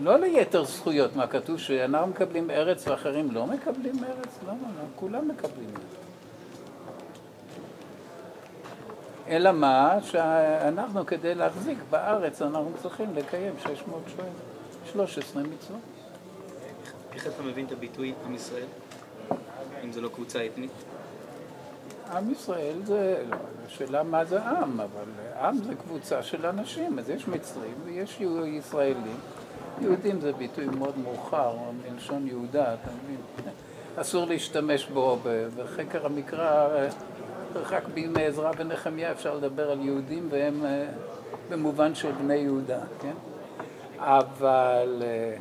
לא 0.00 0.16
ליתר 0.16 0.64
זכויות, 0.64 1.16
מה 1.16 1.26
כתוב 1.26 1.58
שאנחנו 1.58 2.06
מקבלים 2.06 2.50
ארץ 2.50 2.88
ואחרים 2.88 3.30
לא 3.30 3.46
מקבלים 3.46 4.04
ארץ? 4.04 4.38
למה? 4.44 4.68
לא, 4.78 4.84
כולם 4.96 5.28
מקבלים 5.28 5.68
ארץ. 5.68 6.04
אלא 9.28 9.52
מה? 9.52 9.96
שאנחנו 10.02 11.06
כדי 11.06 11.34
להחזיק 11.34 11.78
בארץ 11.90 12.42
אנחנו 12.42 12.72
צריכים 12.82 13.14
לקיים 13.14 13.54
613 14.92 15.42
מצוות. 15.42 15.80
איך 17.14 17.26
אתה 17.26 17.42
מבין 17.42 17.66
את 17.66 17.72
הביטוי 17.72 18.14
עם 18.26 18.34
ישראל? 18.34 18.66
אם 19.84 19.92
זה 19.92 20.00
לא 20.00 20.08
קבוצה 20.08 20.46
אתנית? 20.46 20.70
עם 22.12 22.30
ישראל 22.30 22.76
זה, 22.84 23.24
לא, 23.30 23.36
השאלה 23.66 24.02
מה 24.02 24.24
זה 24.24 24.42
עם, 24.42 24.80
אבל 24.80 25.36
עם 25.40 25.56
זה 25.56 25.74
קבוצה 25.74 26.22
של 26.22 26.46
אנשים, 26.46 26.98
אז 26.98 27.10
יש 27.10 27.28
מצרים 27.28 27.74
ויש 27.84 28.20
ישראלים. 28.46 29.16
יהודים 29.80 30.20
זה 30.20 30.32
ביטוי 30.32 30.66
מאוד 30.66 30.98
מאוחר, 30.98 31.56
מלשון 31.90 32.26
יהודה, 32.26 32.74
אתה 32.74 32.90
מבין? 33.04 33.52
אסור 33.96 34.26
להשתמש 34.26 34.86
בו 34.86 35.18
בחקר 35.56 36.06
המקרא, 36.06 36.68
רק 37.54 37.84
בימי 37.94 38.24
עזרא 38.24 38.52
ונחמיה 38.56 39.12
אפשר 39.12 39.34
לדבר 39.34 39.70
על 39.70 39.80
יהודים 39.80 40.28
והם 40.30 40.64
אה, 40.64 40.86
במובן 41.50 41.94
של 41.94 42.12
בני 42.12 42.34
יהודה, 42.34 42.80
כן? 43.00 43.12
אבל 43.98 45.02
אה, 45.02 45.36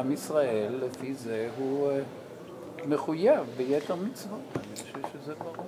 עם 0.00 0.12
ישראל, 0.12 0.72
לפי 0.84 1.14
זה, 1.14 1.48
הוא 1.56 1.90
אה, 1.90 2.00
מחויב 2.86 3.40
ביתר 3.56 3.94
מצוות, 3.94 4.40
אני 4.56 4.76
חושב 4.76 4.98
שזה 5.12 5.34
ברור. 5.34 5.66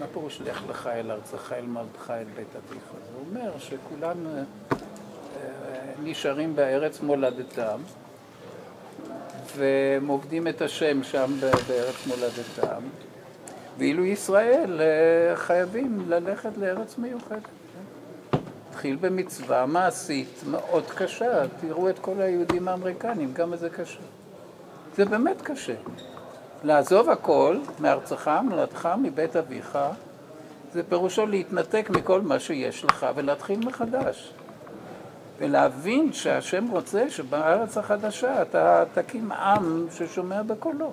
מה 0.00 0.06
פירוש 0.12 0.40
לך 0.40 0.62
לך 0.68 0.86
אל 0.86 1.10
ארצך 1.10 1.52
אל 1.52 1.66
מרדך 1.66 2.10
אל 2.10 2.24
בית 2.36 2.56
אביך? 2.56 2.82
זה 2.92 3.18
אומר 3.28 3.58
שכולם 3.58 4.26
נשארים 6.02 6.56
בארץ 6.56 7.00
מולדתם 7.00 7.80
והם 9.56 10.06
עובדים 10.06 10.48
את 10.48 10.62
השם 10.62 11.02
שם 11.02 11.32
בארץ 11.68 12.06
מולדתם 12.06 12.82
ואילו 13.78 14.04
ישראל 14.04 14.80
אה, 14.80 15.36
חייבים 15.36 16.04
ללכת 16.08 16.50
לארץ 16.56 16.98
מיוחדת. 16.98 17.57
התחיל 18.78 18.96
במצווה 19.00 19.66
מעשית 19.66 20.42
מאוד 20.50 20.84
קשה, 20.94 21.42
תראו 21.60 21.90
את 21.90 21.98
כל 21.98 22.20
היהודים 22.20 22.68
האמריקנים, 22.68 23.34
כמה 23.34 23.56
זה 23.56 23.70
קשה. 23.70 23.98
זה 24.96 25.04
באמת 25.04 25.42
קשה. 25.42 25.74
לעזוב 26.64 27.10
הכל 27.10 27.58
מארצך, 27.80 28.30
מולדתך, 28.44 28.88
מבית 29.02 29.36
אביך, 29.36 29.78
זה 30.72 30.82
פירושו 30.88 31.26
להתנתק 31.26 31.90
מכל 31.90 32.20
מה 32.20 32.38
שיש 32.38 32.84
לך 32.84 33.06
ולהתחיל 33.14 33.58
מחדש. 33.66 34.32
ולהבין 35.38 36.12
שהשם 36.12 36.68
רוצה 36.70 37.10
שבארץ 37.10 37.78
החדשה 37.78 38.42
אתה 38.42 38.84
תקים 38.94 39.32
עם 39.32 39.86
ששומע 39.90 40.42
בקולו. 40.42 40.92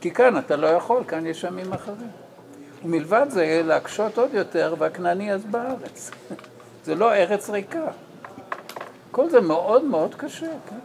כי 0.00 0.10
כאן 0.10 0.38
אתה 0.38 0.56
לא 0.56 0.66
יכול, 0.66 1.02
כאן 1.08 1.26
יש 1.26 1.44
עמים 1.44 1.72
אחרים. 1.72 2.10
ומלבד 2.84 3.26
זה, 3.28 3.62
להקשות 3.64 4.18
עוד 4.18 4.34
יותר, 4.34 4.74
והכנעני 4.78 5.32
אז 5.32 5.44
בארץ. 5.44 6.10
זה 6.84 6.94
לא 6.94 7.14
ארץ 7.14 7.50
ריקה. 7.50 7.86
כל 9.10 9.30
זה 9.30 9.40
מאוד 9.40 9.84
מאוד 9.84 10.14
קשה, 10.14 10.52
כן? 10.68 10.78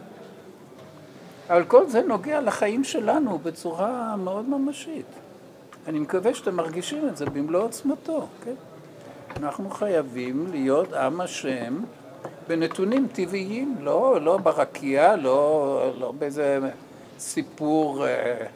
אבל 1.48 1.64
כל 1.64 1.88
זה 1.88 2.02
נוגע 2.02 2.40
לחיים 2.40 2.84
שלנו 2.84 3.38
בצורה 3.38 4.16
מאוד 4.16 4.48
ממשית. 4.48 5.06
אני 5.86 5.98
מקווה 5.98 6.34
שאתם 6.34 6.56
מרגישים 6.56 7.08
את 7.08 7.16
זה 7.16 7.26
במלוא 7.26 7.62
עוצמתו, 7.64 8.28
כן? 8.44 8.54
אנחנו 9.36 9.70
חייבים 9.70 10.46
להיות 10.50 10.92
עם 10.92 11.20
השם 11.20 11.80
בנתונים 12.48 13.08
טבעיים, 13.12 13.76
לא, 13.80 14.20
לא 14.20 14.36
ברקיע, 14.36 15.16
לא, 15.16 15.92
לא 15.98 16.12
באיזה 16.12 16.58
סיפור 17.18 18.06
אה, 18.06 18.46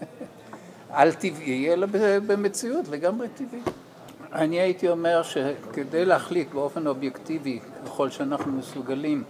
על-טבעי, 0.90 1.72
אלא 1.72 1.86
במציאות 2.26 2.88
לגמרי 2.88 3.28
טבעית. 3.28 3.83
אני 4.34 4.60
הייתי 4.60 4.88
אומר 4.88 5.22
שכדי 5.22 6.04
להחליט 6.04 6.52
באופן 6.52 6.86
אובייקטיבי, 6.86 7.60
ככל 7.86 8.10
שאנחנו 8.10 8.52
מסוגלים, 8.52 9.24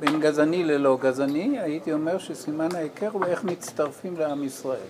בין 0.00 0.20
גזעני 0.20 0.64
ללא 0.64 0.98
גזעני, 1.00 1.58
הייתי 1.58 1.92
אומר 1.92 2.18
שסימן 2.18 2.68
ההיכר 2.74 3.08
הוא 3.12 3.24
איך 3.24 3.44
מצטרפים 3.44 4.16
לעם 4.16 4.44
ישראל. 4.44 4.88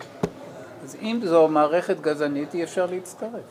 אז 0.84 0.96
אם 1.02 1.20
זו 1.24 1.48
מערכת 1.48 2.00
גזענית, 2.00 2.54
אי 2.54 2.64
אפשר 2.64 2.86
להצטרף. 2.86 3.42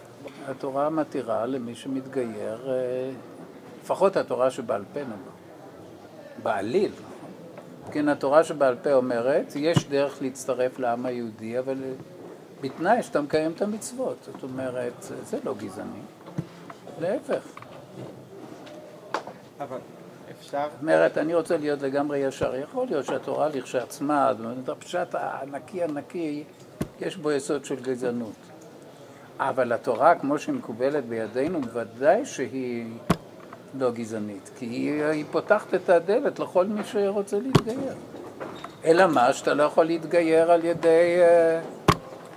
התורה 0.48 0.89
מתירה 0.89 1.46
למי 1.46 1.75
שמתגייר, 1.75 2.69
אה, 2.69 3.10
לפחות 3.84 4.17
התורה 4.17 4.51
שבעל 4.51 4.84
פה 4.93 5.00
נאמר, 5.00 5.13
בעליל, 6.43 6.91
נכון? 6.91 7.93
כן, 7.93 8.10
התורה 8.10 8.43
שבעל 8.43 8.75
פה 8.84 8.93
אומרת, 8.93 9.53
יש 9.55 9.88
דרך 9.89 10.22
להצטרף 10.22 10.79
לעם 10.79 11.05
היהודי, 11.05 11.60
אבל 11.60 11.77
בתנאי 12.61 13.03
שאתה 13.03 13.21
מקיים 13.21 13.51
את 13.51 13.61
המצוות. 13.61 14.17
זאת 14.25 14.43
אומרת, 14.43 14.93
זה 15.23 15.37
לא 15.43 15.55
גזעני, 15.57 16.01
להפך. 16.99 17.43
אבל 19.59 19.77
אפשר... 20.31 20.67
זאת 20.71 20.81
אומרת, 20.81 21.17
אני 21.17 21.35
רוצה 21.35 21.57
להיות 21.57 21.81
לגמרי 21.81 22.17
ישר. 22.17 22.55
יכול 22.55 22.87
להיות 22.87 23.05
שהתורה 23.05 23.49
לכשעצמה, 23.49 24.31
הפשט 24.67 25.15
הענקי 25.15 25.83
ענקי, 25.83 26.43
יש 27.01 27.17
בו 27.17 27.31
יסוד 27.31 27.65
של 27.65 27.75
גזענות. 27.75 28.35
אבל 29.39 29.73
התורה, 29.73 30.15
כמו 30.15 30.39
שהיא 30.39 30.55
מקובלת 30.55 31.05
בידינו, 31.05 31.59
ודאי 31.73 32.25
שהיא 32.25 32.93
לא 33.77 33.91
גזענית, 33.91 34.49
כי 34.57 34.65
היא, 34.65 35.03
היא 35.03 35.25
פותחת 35.31 35.73
את 35.73 35.89
הדלת 35.89 36.39
לכל 36.39 36.65
מי 36.65 36.83
שרוצה 36.83 37.39
להתגייר. 37.39 37.93
אלא 38.85 39.07
מה, 39.07 39.33
שאתה 39.33 39.53
לא 39.53 39.63
יכול 39.63 39.85
להתגייר 39.85 40.51
על 40.51 40.65
ידי 40.65 41.19
uh, 41.19 41.78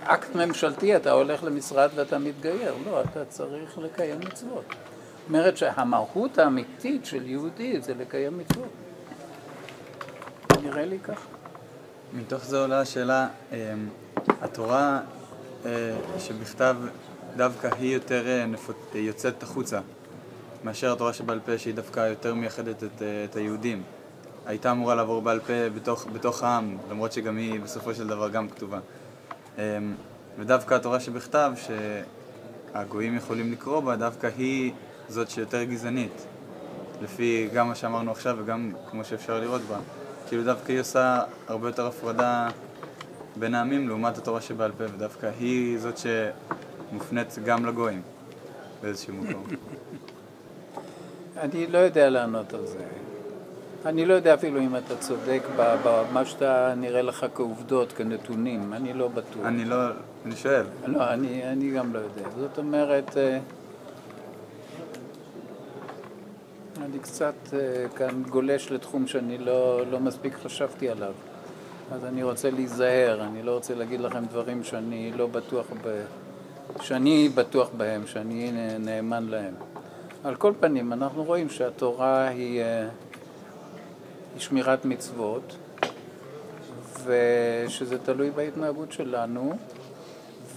אקט 0.03 0.35
ממשלתי, 0.35 0.95
אתה 0.95 1.11
הולך 1.11 1.43
למשרד 1.43 1.89
ואתה 1.95 2.17
מתגייר. 2.19 2.73
לא, 2.85 3.01
אתה 3.01 3.25
צריך 3.25 3.77
לקיים 3.77 4.19
מצוות. 4.19 4.63
זאת 4.69 5.27
אומרת 5.27 5.57
שהמהות 5.57 6.37
האמיתית 6.37 7.05
של 7.05 7.29
יהודי 7.29 7.81
זה 7.81 7.93
לקיים 7.93 8.37
מצוות. 8.37 8.69
נראה 10.63 10.85
לי 10.85 10.99
ככה. 10.99 11.27
מתוך 12.13 12.45
זה 12.45 12.61
עולה 12.61 12.79
השאלה, 12.79 13.27
אמ, 13.51 13.57
התורה 14.41 14.99
אה, 15.65 15.71
שבכתב 16.19 16.75
דווקא 17.35 17.69
היא 17.79 17.93
יותר 17.93 18.27
אה, 18.27 18.45
יוצאת 18.93 19.43
החוצה 19.43 19.79
מאשר 20.63 20.93
התורה 20.93 21.13
שבעל 21.13 21.39
פה 21.45 21.57
שהיא 21.57 21.73
דווקא 21.73 21.99
יותר 21.99 22.33
מייחדת 22.33 22.83
את, 22.83 23.01
אה, 23.01 23.23
את 23.23 23.35
היהודים. 23.35 23.83
הייתה 24.45 24.71
אמורה 24.71 24.95
לעבור 24.95 25.21
בעל 25.21 25.39
פה 25.39 25.69
בתוך, 25.75 26.07
בתוך 26.13 26.43
העם, 26.43 26.77
למרות 26.89 27.11
שגם 27.11 27.37
היא 27.37 27.59
בסופו 27.61 27.93
של 27.93 28.07
דבר 28.07 28.29
גם 28.29 28.49
כתובה. 28.49 28.79
אמ, 29.57 29.93
ודווקא 30.39 30.73
התורה 30.73 30.99
שבכתב, 30.99 31.51
שהגויים 32.73 33.15
יכולים 33.15 33.51
לקרוא 33.51 33.79
בה, 33.79 33.95
דווקא 33.95 34.29
היא 34.37 34.71
זאת 35.09 35.29
שיותר 35.29 35.63
גזענית. 35.63 36.25
לפי 37.01 37.49
גם 37.53 37.67
מה 37.67 37.75
שאמרנו 37.75 38.11
עכשיו 38.11 38.37
וגם 38.39 38.71
כמו 38.89 39.03
שאפשר 39.03 39.39
לראות 39.39 39.61
בה. 39.61 39.77
כאילו 40.27 40.43
דווקא 40.43 40.71
היא 40.71 40.79
עושה 40.81 41.21
הרבה 41.47 41.67
יותר 41.67 41.87
הפרדה 41.87 42.47
בין 43.35 43.55
העמים 43.55 43.87
לעומת 43.87 44.17
התורה 44.17 44.41
שבעל 44.41 44.71
פה, 44.71 44.83
ודווקא 44.83 45.29
היא 45.39 45.79
זאת 45.79 45.95
שמופנית 45.97 47.35
גם 47.45 47.65
לגויים 47.65 48.01
באיזשהו 48.81 49.13
מקום. 49.13 49.43
אני 51.43 51.67
לא 51.67 51.77
יודע 51.77 52.09
לענות 52.09 52.53
על 52.53 52.65
זה. 52.65 53.02
אני 53.85 54.05
לא 54.05 54.13
יודע 54.13 54.33
אפילו 54.33 54.61
אם 54.61 54.75
אתה 54.75 54.95
צודק 54.97 55.41
במה 55.57 56.25
שאתה 56.25 56.73
נראה 56.77 57.01
לך 57.01 57.25
כעובדות, 57.35 57.91
כנתונים, 57.91 58.73
אני 58.73 58.93
לא 58.93 59.07
בטוח. 59.07 59.45
אני 59.45 59.65
לא, 59.65 59.75
אני 60.25 60.35
שואל. 60.35 60.65
לא, 60.87 61.13
אני, 61.13 61.51
אני 61.51 61.71
גם 61.71 61.93
לא 61.93 61.99
יודע. 61.99 62.29
זאת 62.39 62.57
אומרת, 62.57 63.17
אה, 63.17 63.39
אני 66.85 66.99
קצת 66.99 67.33
אה, 67.53 67.85
כאן 67.95 68.23
גולש 68.29 68.71
לתחום 68.71 69.07
שאני 69.07 69.37
לא, 69.37 69.81
לא 69.91 69.99
מספיק 69.99 70.33
חשבתי 70.33 70.89
עליו. 70.89 71.13
אז 71.91 72.05
אני 72.05 72.23
רוצה 72.23 72.49
להיזהר, 72.51 73.23
אני 73.23 73.43
לא 73.43 73.51
רוצה 73.51 73.75
להגיד 73.75 73.99
לכם 73.99 74.25
דברים 74.25 74.63
שאני 74.63 75.11
לא 75.15 75.27
בטוח 75.27 75.65
ב... 75.83 76.03
שאני 76.81 77.29
בטוח 77.35 77.69
בהם, 77.77 78.07
שאני 78.07 78.51
נאמן 78.79 79.23
להם. 79.29 79.53
על 80.23 80.35
כל 80.35 80.53
פנים, 80.59 80.93
אנחנו 80.93 81.23
רואים 81.23 81.49
שהתורה 81.49 82.27
היא, 82.27 82.61
אה, 82.61 82.81
היא 82.81 82.89
שמירת 84.37 84.85
מצוות, 84.85 85.55
ושזה 87.05 87.97
תלוי 87.97 88.31
בהתנהגות 88.31 88.91
שלנו, 88.91 89.57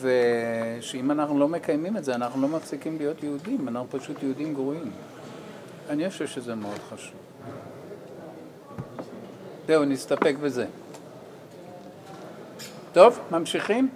ושאם 0.00 1.10
אנחנו 1.10 1.38
לא 1.38 1.48
מקיימים 1.48 1.96
את 1.96 2.04
זה, 2.04 2.14
אנחנו 2.14 2.42
לא 2.42 2.48
מפסיקים 2.48 2.98
להיות 2.98 3.22
יהודים, 3.22 3.68
אנחנו 3.68 3.86
פשוט 3.90 4.22
יהודים 4.22 4.54
גרועים. 4.54 4.90
אני 5.90 6.10
חושב 6.10 6.26
שזה 6.26 6.54
מאוד 6.54 6.78
חשוב. 6.90 7.16
זהו, 9.66 9.84
נסתפק 9.84 10.34
בזה. 10.42 10.66
טוב, 12.92 13.18
ממשיכים? 13.30 13.88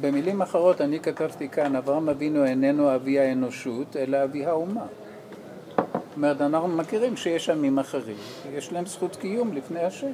במילים 0.00 0.42
אחרות 0.42 0.80
אני 0.80 1.00
כתבתי 1.00 1.48
כאן, 1.48 1.76
אברהם 1.76 2.08
אבינו 2.08 2.44
איננו 2.44 2.94
אבי 2.94 3.18
האנושות, 3.18 3.96
אלא 3.96 4.24
אבי 4.24 4.46
האומה. 4.46 4.86
זאת 5.76 6.16
אומרת, 6.16 6.40
אנחנו 6.40 6.68
מכירים 6.68 7.16
שיש 7.16 7.50
עמים 7.50 7.78
אחרים, 7.78 8.16
יש 8.52 8.72
להם 8.72 8.86
זכות 8.86 9.16
קיום 9.16 9.52
לפני 9.52 9.80
השם. 9.80 10.12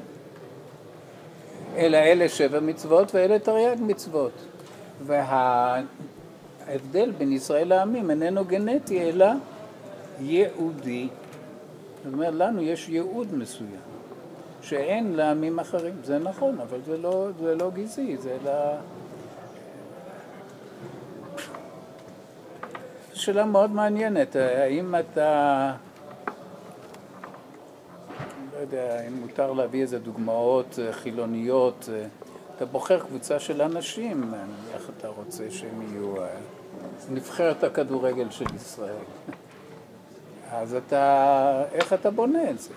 אלא 1.77 1.97
אלה 1.97 2.29
שבע 2.29 2.61
מצוות 2.61 3.15
ואלה 3.15 3.39
תרי"ג 3.39 3.77
מצוות. 3.81 4.33
וההבדל 5.07 5.91
בין 7.19 7.33
ישראל 7.33 7.69
לעמים 7.69 8.11
איננו 8.11 8.45
גנטי, 8.45 9.03
אלא 9.03 9.27
ייעודי. 10.21 11.09
זאת 12.05 12.13
אומרת, 12.13 12.35
לנו 12.35 12.63
יש 12.63 12.89
ייעוד 12.89 13.35
מסוים, 13.35 13.81
שאין 14.63 15.13
לעמים 15.13 15.59
אחרים. 15.59 15.95
זה 16.05 16.19
נכון, 16.19 16.61
אבל 16.61 16.79
זה 16.87 16.99
לא, 16.99 17.29
זה 17.41 17.55
לא 17.55 17.71
גזעי, 17.75 18.17
זה 18.17 18.37
אלא... 18.43 18.53
שאלה 23.27 23.45
מאוד 23.45 23.71
מעניינת, 23.71 24.37
האם 24.37 24.95
אתה, 24.95 25.73
לא 28.55 28.59
יודע 28.61 29.07
אם 29.09 29.13
מותר 29.21 29.53
להביא 29.53 29.83
איזה 29.83 29.99
דוגמאות 29.99 30.79
אה, 30.79 30.93
חילוניות, 30.93 31.89
אה, 31.93 32.07
אתה 32.57 32.67
בוחר 32.67 33.01
קבוצה 33.01 33.39
של 33.39 33.63
אנשים, 33.63 34.35
איך 34.75 34.91
אתה 34.99 35.09
רוצה 35.09 35.45
שהם 35.51 35.83
יהיו 35.83 36.23
אה, 36.23 36.29
נבחרת 37.11 37.65
הכדורגל 37.65 38.31
של 38.31 38.45
ישראל. 38.55 39.05
אז 40.53 40.75
אתה, 40.75 41.65
איך 41.73 41.93
אתה 41.93 42.11
בונה 42.11 42.51
את 42.51 42.59
זה? 42.59 42.75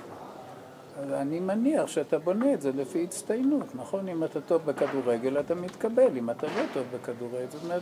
אני 1.13 1.39
מניח 1.39 1.87
שאתה 1.87 2.19
בונה 2.19 2.53
את 2.53 2.61
זה 2.61 2.71
לפי 2.75 3.03
הצטיינות, 3.03 3.75
נכון? 3.75 4.07
אם 4.07 4.23
אתה 4.23 4.41
טוב 4.41 4.61
בכדורגל 4.65 5.39
אתה 5.39 5.55
מתקבל, 5.55 6.17
אם 6.17 6.29
אתה 6.29 6.47
לא 6.47 6.63
טוב 6.73 6.83
בכדורגל, 6.93 7.45
זאת 7.49 7.63
אומרת, 7.63 7.81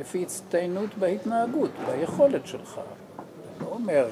לפי 0.00 0.22
הצטיינות 0.22 0.90
בהתנהגות, 0.98 1.70
ביכולת 1.86 2.46
שלך. 2.46 2.80
לא 3.60 3.66
אומר, 3.66 4.06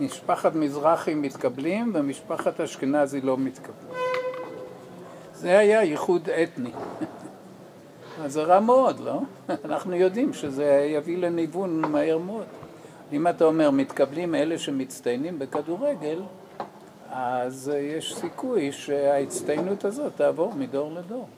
משפחת 0.00 0.54
מזרחי 0.54 1.14
מתקבלים 1.14 1.92
ומשפחת 1.94 2.60
אשכנזי 2.60 3.20
לא 3.20 3.38
מתקבלים. 3.38 3.92
זה 5.34 5.58
היה 5.58 5.82
ייחוד 5.82 6.28
אתני. 6.30 6.70
אז 8.22 8.32
זה 8.32 8.42
רע 8.42 8.60
מאוד, 8.60 9.00
לא? 9.00 9.20
אנחנו 9.64 9.94
יודעים 9.94 10.32
שזה 10.32 10.88
יביא 10.90 11.18
לניוון 11.18 11.80
מהר 11.80 12.18
מאוד. 12.18 12.46
אם 13.12 13.28
אתה 13.28 13.44
אומר 13.44 13.70
מתקבלים 13.70 14.34
אלה 14.34 14.58
שמצטיינים 14.58 15.38
בכדורגל, 15.38 16.22
אז 17.10 17.72
יש 17.80 18.14
סיכוי 18.14 18.72
שההצטיינות 18.72 19.84
הזאת 19.84 20.12
תעבור 20.16 20.54
מדור 20.54 20.92
לדור. 20.92 21.28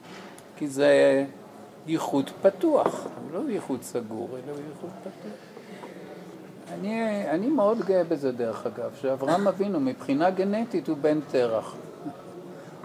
כי 0.57 0.69
זה 0.69 1.25
ייחוד 1.87 2.31
פתוח, 2.43 3.05
הוא 3.05 3.33
לא 3.33 3.51
ייחוד 3.51 3.83
סגור, 3.83 4.29
אלא 4.33 4.53
הוא 4.53 4.63
ייחוד 4.71 4.91
פתוח. 5.01 5.33
אני, 6.73 7.25
אני 7.31 7.47
מאוד 7.47 7.79
גאה 7.79 8.05
בזה 8.05 8.33
דרך 8.33 8.67
אגב, 8.67 8.91
שאברהם 9.01 9.49
אבינו 9.53 9.81
מבחינה 9.81 10.31
גנטית 10.31 10.89
הוא 10.89 10.97
בן 11.01 11.19
תרח. 11.31 11.75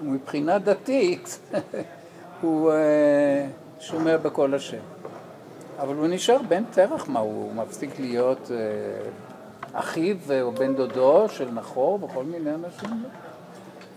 ומבחינה 0.02 0.60
דתית 0.60 1.40
הוא 2.42 2.72
uh, 2.72 3.82
שומע 3.84 4.18
בקול 4.18 4.56
השם. 4.56 4.78
אבל 5.80 5.96
הוא 5.96 6.08
נשאר 6.08 6.38
בן 6.48 6.64
תרח, 6.72 7.08
מה 7.08 7.20
הוא 7.20 7.54
מפסיק 7.56 8.00
להיות 8.00 8.52
uh, 8.52 9.78
אחיו 9.78 10.18
או 10.42 10.52
בן 10.52 10.76
דודו 10.76 11.30
של 11.30 11.52
נחור 11.52 12.00
וכל 12.04 12.24
מיני 12.24 12.50
אנשים? 12.50 13.04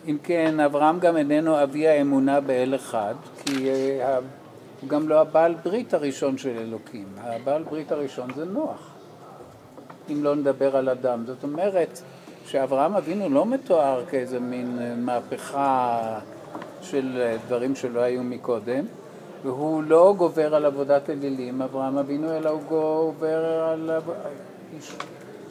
אם 0.09 0.19
כן, 0.23 0.61
אברהם 0.61 1.01
גם 1.01 1.17
איננו 1.17 1.63
אבי 1.63 1.89
האמונה 1.89 2.41
באל 2.41 2.75
אחד, 2.75 3.15
כי 3.45 3.69
uh, 4.01 4.44
הוא 4.85 4.91
גם 4.91 5.09
לא 5.09 5.21
הבעל 5.21 5.55
ברית 5.65 5.95
הראשון 5.95 6.39
של 6.39 6.59
אלוקים. 6.59 7.05
הבעל 7.17 7.63
ברית 7.63 7.93
הראשון 7.93 8.31
זה 8.37 8.45
נוח, 8.45 8.91
אם 10.13 10.25
לא 10.25 10.35
נדבר 10.35 10.77
על 10.77 10.89
אדם. 10.89 11.25
זאת 11.27 11.43
אומרת 11.43 12.01
שאברהם 12.47 12.97
אבינו 12.97 13.29
לא 13.29 13.47
מתואר 13.47 14.05
כאיזה 14.11 14.41
מין 14.41 14.79
אה, 14.81 14.95
מהפכה 14.97 16.19
של 16.83 17.21
אה, 17.21 17.37
דברים 17.47 17.75
שלא 17.75 18.01
היו 18.01 18.23
מקודם, 18.23 18.85
והוא 19.43 19.83
לא 19.83 20.15
גובר 20.19 20.55
על 20.55 20.65
עבודת 20.65 21.11
אלילים, 21.11 21.63
אברהם 21.63 21.99
אבינו, 21.99 22.37
אלא 22.37 22.51
הוא 22.51 22.63
גובר 22.69 23.65
על 23.73 23.91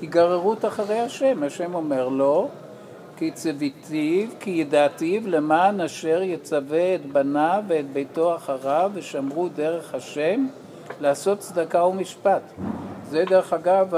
היגררות 0.02 0.66
אחרי 0.66 1.00
השם. 1.00 1.44
השם 1.44 1.76
אומר 1.76 2.08
לו, 2.10 2.50
כי 3.24 3.32
צוויתיו, 3.32 4.30
כי 4.40 4.50
ידעתיו, 4.50 5.28
למען 5.28 5.82
אשר 5.82 6.22
יצווה 6.22 6.96
את 6.96 7.06
בניו 7.06 7.64
ואת 7.68 7.94
ביתו 7.94 8.36
אחריו, 8.36 8.92
ושמרו 8.94 9.50
דרך 9.50 9.94
השם, 9.94 10.48
לעשות 11.02 11.40
צדקה 11.40 11.84
ומשפט. 11.84 12.42
זה 13.10 13.24
דרך 13.30 13.54
אגב 13.54 13.94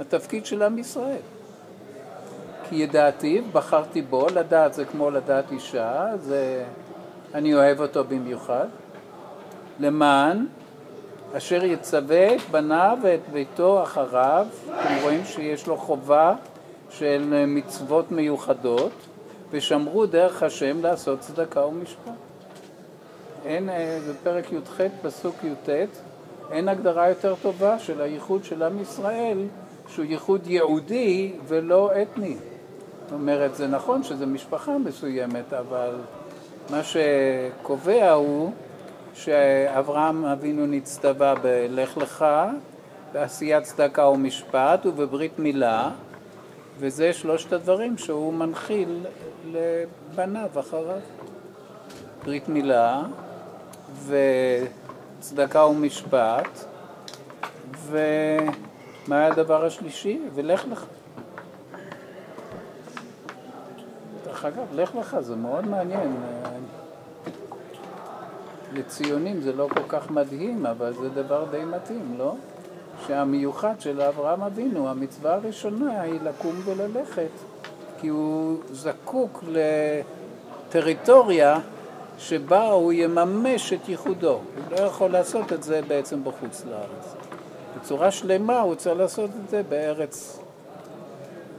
התפקיד 0.00 0.46
של 0.46 0.62
עם 0.62 0.78
ישראל. 0.78 1.20
כי 2.68 2.76
ידעתיו, 2.76 3.42
בחרתי 3.52 4.02
בו, 4.02 4.26
לדעת 4.34 4.74
זה 4.74 4.84
כמו 4.84 5.10
לדעת 5.10 5.52
אישה, 5.52 6.06
זה 6.20 6.64
אני 7.34 7.54
אוהב 7.54 7.80
אותו 7.80 8.04
במיוחד, 8.04 8.66
למען 9.80 10.46
אשר 11.36 11.64
יצווה 11.64 12.34
את 12.34 12.40
בניו 12.50 12.98
ואת 13.02 13.28
ביתו 13.32 13.82
אחריו, 13.82 14.46
אתם 14.66 14.94
רואים 15.02 15.24
שיש 15.24 15.66
לו 15.66 15.76
חובה 15.76 16.34
של 16.98 17.44
מצוות 17.46 18.12
מיוחדות, 18.12 18.92
ושמרו 19.50 20.06
דרך 20.06 20.42
השם 20.42 20.82
לעשות 20.82 21.20
צדקה 21.20 21.66
ומשפט. 21.66 22.12
אין, 23.44 23.68
בפרק 24.10 24.52
י"ח, 24.52 24.80
פסוק 25.02 25.34
י"ט, 25.44 25.68
אין 26.50 26.68
הגדרה 26.68 27.08
יותר 27.08 27.34
טובה 27.42 27.78
של 27.78 28.00
הייחוד 28.00 28.44
של 28.44 28.62
עם 28.62 28.80
ישראל, 28.82 29.38
שהוא 29.88 30.04
ייחוד 30.04 30.46
יהודי 30.46 31.32
ולא 31.46 31.90
אתני. 32.02 32.36
זאת 33.04 33.12
אומרת, 33.12 33.54
זה 33.54 33.66
נכון 33.66 34.02
שזו 34.02 34.26
משפחה 34.26 34.78
מסוימת, 34.78 35.52
אבל 35.52 35.94
מה 36.70 36.80
שקובע 36.82 38.12
הוא 38.12 38.52
שאברהם 39.14 40.24
אבינו 40.24 40.66
נצטווה 40.66 41.34
בלך 41.34 41.96
לך, 41.96 42.24
בעשיית 43.12 43.62
צדקה 43.62 44.06
ומשפט 44.06 44.86
ובברית 44.86 45.38
מילה, 45.38 45.90
וזה 46.78 47.12
שלושת 47.12 47.52
הדברים 47.52 47.98
שהוא 47.98 48.34
מנחיל 48.34 49.06
לבניו 49.52 50.50
אחריו. 50.60 51.00
ברית 52.24 52.48
מילה 52.48 53.02
וצדקה 55.18 55.66
ומשפט 55.66 56.64
ומה 57.86 59.26
הדבר 59.26 59.64
השלישי? 59.64 60.20
ולך 60.34 60.64
לך. 60.70 60.84
דרך 64.24 64.44
אגב, 64.44 64.66
לך 64.72 64.94
לך 64.94 65.16
זה 65.20 65.36
מאוד 65.36 65.66
מעניין. 65.66 66.16
לציונים 68.72 69.40
זה 69.40 69.52
לא 69.52 69.68
כל 69.74 69.88
כך 69.88 70.10
מדהים, 70.10 70.66
אבל 70.66 70.92
זה 70.94 71.08
דבר 71.08 71.44
די 71.50 71.64
מתאים, 71.64 72.14
לא? 72.18 72.34
שהמיוחד 73.06 73.74
של 73.78 74.00
אברהם 74.00 74.42
אבינו, 74.42 74.88
המצווה 74.88 75.34
הראשונה 75.34 76.00
היא 76.00 76.20
לקום 76.24 76.60
וללכת, 76.64 77.30
כי 78.00 78.08
הוא 78.08 78.58
זקוק 78.72 79.44
לטריטוריה 80.68 81.60
שבה 82.18 82.70
הוא 82.70 82.92
יממש 82.92 83.72
את 83.72 83.88
ייחודו. 83.88 84.32
הוא 84.32 84.40
לא 84.70 84.76
יכול 84.76 85.10
לעשות 85.10 85.52
את 85.52 85.62
זה 85.62 85.80
בעצם 85.88 86.24
בחוץ 86.24 86.64
לארץ. 86.70 87.14
בצורה 87.76 88.10
שלמה 88.10 88.60
הוא 88.60 88.74
צריך 88.74 88.98
לעשות 88.98 89.30
את 89.44 89.50
זה 89.50 89.62
בארץ, 89.68 90.38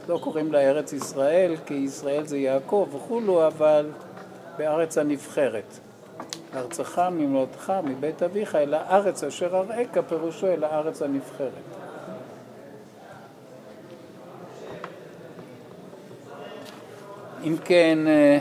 לא 0.08 0.18
קוראים 0.22 0.52
לה 0.52 0.58
ארץ 0.58 0.92
ישראל, 0.92 1.54
כי 1.66 1.74
ישראל 1.74 2.26
זה 2.26 2.38
יעקב 2.38 2.88
וכולו, 2.92 3.46
אבל 3.46 3.86
בארץ 4.58 4.98
הנבחרת. 4.98 5.78
ארצך 6.56 7.02
ממולדתך 7.12 7.72
מבית 7.84 8.22
אביך 8.22 8.54
אל 8.54 8.74
הארץ 8.74 9.24
אשר 9.24 9.56
אראך 9.56 9.98
פירושו 10.08 10.46
אל 10.46 10.64
הארץ 10.64 11.02
הנבחרת. 11.02 11.50
אם 17.44 17.56
כן, 17.64 17.98
אה, 18.06 18.38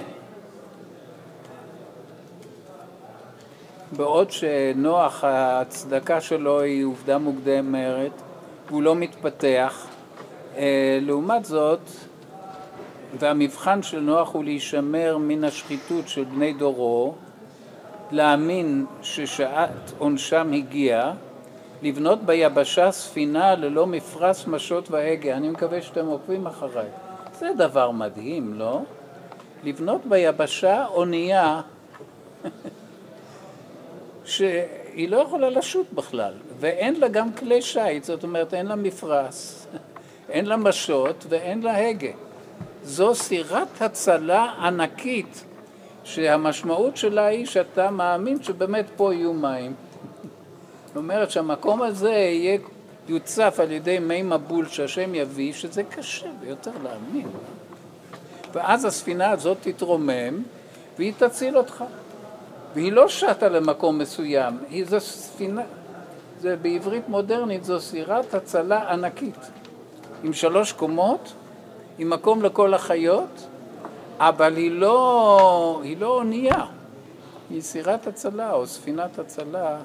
בעוד 3.91 4.32
שנוח 4.32 5.24
ההצדקה 5.24 6.22
שלו 6.22 6.62
היא 6.62 6.86
עובדה 6.86 7.17
מוקדמת 7.17 8.12
והוא 8.67 8.84
לא 8.84 8.95
מתפתח, 8.95 9.88
אה, 10.58 11.00
לעומת 11.02 11.45
זאת, 11.45 11.80
והמבחן 13.19 13.84
של 13.84 14.00
נוח 14.00 14.34
הוא 14.34 14.43
להישמר 14.43 15.17
מן 15.17 15.43
השחיתות 15.43 16.08
של 16.08 16.24
בני 16.24 16.54
דורו, 16.54 17.15
להאמין 18.12 18.86
ששעת 19.02 19.91
עונשם 19.98 20.52
הגיעה, 20.54 21.13
לבנות 21.82 22.24
ביבשה 22.24 22.91
ספינה 22.91 23.56
ללא 23.56 23.88
מפרש 23.88 24.48
משות 24.48 24.91
והגה. 24.91 25.38
אני 25.38 25.50
מקווה 25.50 25.82
שאתם 25.82 26.06
עוקבים 26.06 26.48
אחריי. 26.48 26.88
זה 27.39 27.50
דבר 27.58 27.91
מדהים, 27.91 28.54
לא? 28.54 28.82
לבנות 29.63 30.02
ביבשה 30.06 30.86
אונייה 30.88 31.62
שהיא 34.26 35.10
לא 35.10 35.17
יכולה 35.17 35.50
לשוט 35.50 35.93
בכלל, 35.93 36.34
ואין 36.60 37.00
לה 37.00 37.08
גם 37.08 37.34
כלי 37.34 37.62
שיט, 37.62 38.04
זאת 38.04 38.24
אומרת 38.24 38.54
אין 38.54 38.65
לה 38.65 38.76
מפרש, 38.76 39.65
אין 40.30 40.45
לה 40.45 40.58
משות 40.58 41.26
ואין 41.30 41.62
לה 41.62 41.89
הגה. 41.89 42.12
זו 42.84 43.15
סירת 43.15 43.82
הצלה 43.82 44.43
ענקית 44.43 45.45
שהמשמעות 46.10 46.98
שלה 46.98 47.26
היא 47.26 47.45
שאתה 47.45 47.91
מאמין 47.91 48.43
שבאמת 48.43 48.86
פה 48.95 49.13
יהיו 49.13 49.34
מים. 49.34 49.74
זאת 50.88 50.98
אומרת 50.98 51.32
שהמקום 51.32 51.82
הזה 51.82 52.10
יהיה, 52.10 52.58
יוצף 53.08 53.56
על 53.60 53.72
ידי 53.72 54.00
מי 54.00 54.22
מבול 54.22 54.67
שהשם 54.67 55.15
יביא, 55.15 55.54
שזה 55.54 55.84
קשה 55.84 56.28
ביותר 56.39 56.72
להאמין. 56.84 57.28
ואז 58.54 58.86
הספינה 58.86 59.30
הזאת 59.30 59.58
תתרומם 59.62 60.43
והיא 60.98 61.13
תציל 61.17 61.58
אותך. 61.58 61.84
והיא 62.74 62.91
לא 62.91 63.08
שטה 63.08 63.50
למקום 63.50 63.98
מסוים, 63.98 64.58
היא 64.69 64.86
זו 64.86 65.00
ספינה, 65.00 65.62
זה 66.41 66.56
בעברית 66.56 67.10
מודרנית 67.10 67.63
זו 67.63 67.80
סירת 67.80 68.34
הצלה 68.34 68.91
ענקית, 68.91 69.52
עם 70.24 70.34
שלוש 70.34 70.72
קומות, 70.72 71.34
עם 71.98 72.10
מקום 72.10 72.43
לכל 72.43 72.74
החיות, 72.74 73.48
אבל 74.19 74.55
היא 74.55 74.71
לא, 74.71 75.79
היא 75.84 75.97
לא 75.99 76.17
אונייה, 76.17 76.65
היא 77.49 77.62
סירת 77.62 78.08
הצלה 78.08 78.53
או 78.53 78.67
ספינת 78.67 79.19
הצלה 79.19 79.77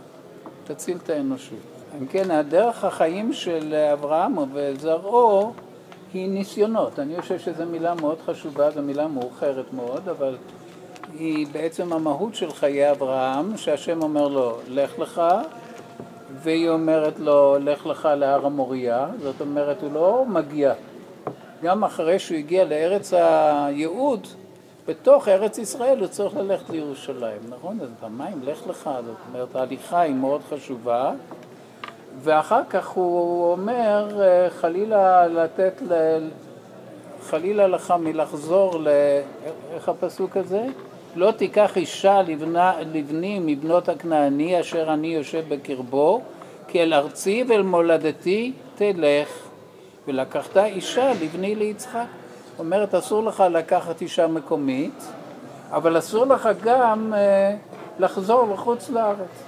תציל 0.64 0.98
את 1.04 1.10
האנושות. 1.10 1.58
אם 2.00 2.06
כן, 2.06 2.30
הדרך 2.30 2.84
החיים 2.84 3.32
של 3.32 3.74
אברהם 3.92 4.34
וזרעו 4.52 5.52
היא 6.14 6.28
ניסיונות. 6.28 6.98
אני 6.98 7.20
חושב 7.20 7.38
שזו 7.38 7.66
מילה 7.66 7.94
מאוד 7.94 8.18
חשובה, 8.26 8.70
זו 8.70 8.82
מילה 8.82 9.08
מאוחרת 9.08 9.72
מאוד, 9.72 10.08
אבל 10.08 10.36
היא 11.18 11.46
בעצם 11.52 11.92
המהות 11.92 12.34
של 12.34 12.52
חיי 12.52 12.90
אברהם, 12.90 13.56
שהשם 13.56 14.02
אומר 14.02 14.28
לו, 14.28 14.58
לך 14.68 14.98
לך, 14.98 15.22
והיא 16.42 16.68
אומרת 16.68 17.18
לו, 17.18 17.56
לך 17.60 17.86
לך 17.86 18.08
להר 18.16 18.46
המוריה, 18.46 19.06
זאת 19.22 19.40
אומרת, 19.40 19.82
הוא 19.82 19.92
לא 19.92 20.24
מגיע. 20.28 20.72
גם 21.62 21.84
אחרי 21.84 22.18
שהוא 22.18 22.38
הגיע 22.38 22.64
לארץ 22.64 23.12
הייעוד, 23.14 24.26
בתוך 24.88 25.28
ארץ 25.28 25.58
ישראל 25.58 25.98
הוא 25.98 26.06
צריך 26.06 26.36
ללכת 26.36 26.70
לירושלים, 26.70 27.40
נכון? 27.48 27.78
אז 27.80 27.88
במים, 28.02 28.42
לך 28.42 28.66
לך, 28.66 28.90
זאת 29.06 29.16
אומרת, 29.28 29.56
ההליכה 29.56 30.00
היא 30.00 30.14
מאוד 30.14 30.40
חשובה, 30.50 31.12
ואחר 32.22 32.60
כך 32.70 32.88
הוא 32.88 33.52
אומר, 33.52 34.08
חלילה 34.60 35.26
לתת, 35.26 35.82
ל... 35.88 36.18
חלילה 37.22 37.66
לך 37.66 37.94
מלחזור 38.00 38.78
ל... 38.80 38.88
איך 39.74 39.88
הפסוק 39.88 40.36
הזה? 40.36 40.66
לא 41.16 41.30
תיקח 41.30 41.76
אישה 41.76 42.22
לבנה, 42.22 42.72
לבני 42.92 43.38
מבנות 43.42 43.88
הכנעני 43.88 44.60
אשר 44.60 44.92
אני 44.92 45.14
יושב 45.14 45.44
בקרבו, 45.48 46.20
כי 46.68 46.82
אל 46.82 46.94
ארצי 46.94 47.44
ואל 47.48 47.62
מולדתי 47.62 48.52
תלך. 48.74 49.43
ולקחת 50.08 50.56
אישה 50.56 51.12
לבני 51.20 51.54
ליצחק. 51.54 52.06
אומרת, 52.58 52.94
אסור 52.94 53.24
לך 53.24 53.44
לקחת 53.50 54.00
אישה 54.00 54.26
מקומית, 54.26 55.04
אבל 55.70 55.98
אסור 55.98 56.26
לך 56.26 56.48
גם 56.62 57.14
אה, 57.16 57.56
לחזור 57.98 58.48
לחוץ 58.54 58.90
לארץ, 58.90 59.42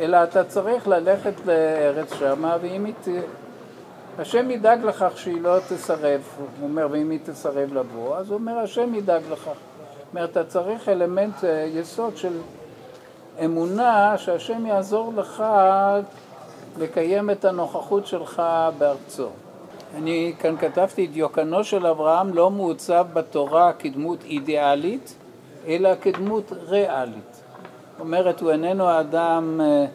אלא 0.00 0.22
אתה 0.22 0.44
צריך 0.44 0.88
ללכת 0.88 1.34
לארץ 1.46 2.14
שמה, 2.14 2.56
ואם 2.60 2.84
היא... 2.84 2.94
ת... 3.04 3.08
השם 4.18 4.50
ידאג 4.50 4.84
לכך 4.84 5.12
שהיא 5.16 5.40
לא 5.42 5.58
תסרב, 5.68 6.20
הוא 6.38 6.68
אומר, 6.68 6.88
ואם 6.90 7.10
היא 7.10 7.18
תסרב 7.24 7.74
לבוא, 7.74 8.16
אז 8.16 8.28
הוא 8.28 8.38
אומר, 8.38 8.58
השם 8.58 8.94
ידאג 8.94 9.22
לכך. 9.32 9.50
אומרת, 10.10 10.30
אתה 10.30 10.44
צריך 10.44 10.88
אלמנט 10.88 11.44
אה, 11.44 11.68
יסוד 11.74 12.16
של 12.16 12.32
אמונה 13.44 14.18
שהשם 14.18 14.66
יעזור 14.66 15.12
לך 15.16 15.44
לקיים 16.78 17.30
את 17.30 17.44
הנוכחות 17.44 18.06
שלך 18.06 18.42
בארצו. 18.78 19.28
אני 19.94 20.34
כאן 20.38 20.56
כתבתי, 20.56 21.06
דיוקנו 21.06 21.64
של 21.64 21.86
אברהם 21.86 22.34
לא 22.34 22.50
מעוצב 22.50 23.06
בתורה 23.12 23.72
כדמות 23.72 24.24
אידיאלית, 24.24 25.14
אלא 25.66 25.90
כדמות 26.00 26.52
ריאלית. 26.52 27.42
אומרת, 28.00 28.40
הוא 28.40 28.50
איננו 28.50 29.00
אדם, 29.00 29.60
אה, 29.60 29.86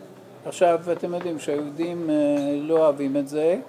עכשיו 0.45 0.79
אתם 0.91 1.13
יודעים 1.13 1.39
שהיהודים 1.39 2.09
אה, 2.09 2.15
לא 2.61 2.77
אוהבים 2.77 3.17
את 3.17 3.27
זה, 3.27 3.59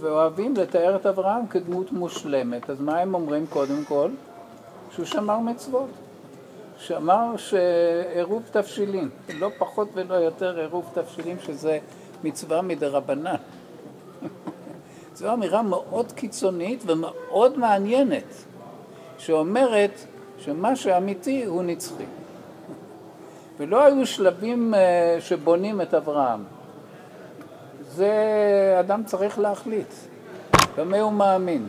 ואוהבים 0.00 0.54
לתאר 0.56 0.96
את 0.96 1.06
אברהם 1.06 1.46
כדמות 1.46 1.92
מושלמת. 1.92 2.70
אז 2.70 2.80
מה 2.80 2.98
הם 2.98 3.14
אומרים 3.14 3.46
קודם 3.46 3.84
כל? 3.84 4.10
שהוא 4.90 5.06
שמר 5.06 5.38
מצוות. 5.38 5.88
שמר 6.78 7.36
שעירוב 7.36 8.42
תבשילין, 8.50 9.08
לא 9.38 9.50
פחות 9.58 9.88
ולא 9.94 10.14
יותר 10.14 10.58
עירוב 10.58 10.90
תבשילין 10.94 11.36
שזה 11.46 11.78
מצווה 12.24 12.62
מדרבנן. 12.62 13.34
זו 15.18 15.32
אמירה 15.32 15.62
מאוד 15.62 16.12
קיצונית 16.12 16.82
ומאוד 16.86 17.58
מעניינת, 17.58 18.44
שאומרת 19.18 20.04
שמה 20.38 20.76
שאמיתי 20.76 21.44
הוא 21.44 21.62
נצחי. 21.62 22.04
ולא 23.58 23.84
היו 23.84 24.06
שלבים 24.06 24.74
אה, 24.74 25.16
שבונים 25.20 25.80
את 25.80 25.94
אברהם. 25.94 26.44
זה 27.88 28.12
אדם 28.80 29.04
צריך 29.04 29.38
להחליט 29.38 29.94
במה 30.76 31.00
הוא 31.00 31.12
מאמין. 31.12 31.68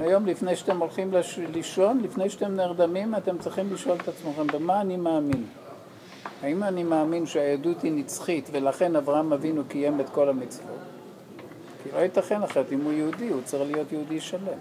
היום 0.00 0.26
לפני 0.26 0.56
שאתם 0.56 0.80
הולכים 0.80 1.12
לש... 1.12 1.38
לישון, 1.38 2.00
לפני 2.00 2.30
שאתם 2.30 2.56
נרדמים, 2.56 3.14
אתם 3.14 3.38
צריכים 3.38 3.72
לשאול 3.72 3.96
את 4.02 4.08
עצמכם, 4.08 4.46
במה 4.46 4.80
אני 4.80 4.96
מאמין? 4.96 5.44
האם 6.42 6.62
אני 6.62 6.82
מאמין 6.82 7.26
שהיהדות 7.26 7.82
היא 7.82 7.92
נצחית 7.92 8.48
ולכן 8.52 8.96
אברהם 8.96 9.32
אבינו 9.32 9.62
קיים 9.68 10.00
את 10.00 10.08
כל 10.08 10.28
המצוות? 10.28 10.79
כי 11.82 11.88
לא 11.94 11.98
ייתכן 11.98 12.42
אחרת, 12.42 12.72
אם 12.72 12.80
הוא 12.80 12.92
יהודי, 12.92 13.28
הוא 13.28 13.40
צריך 13.44 13.70
להיות 13.70 13.92
יהודי 13.92 14.20
שלם. 14.20 14.58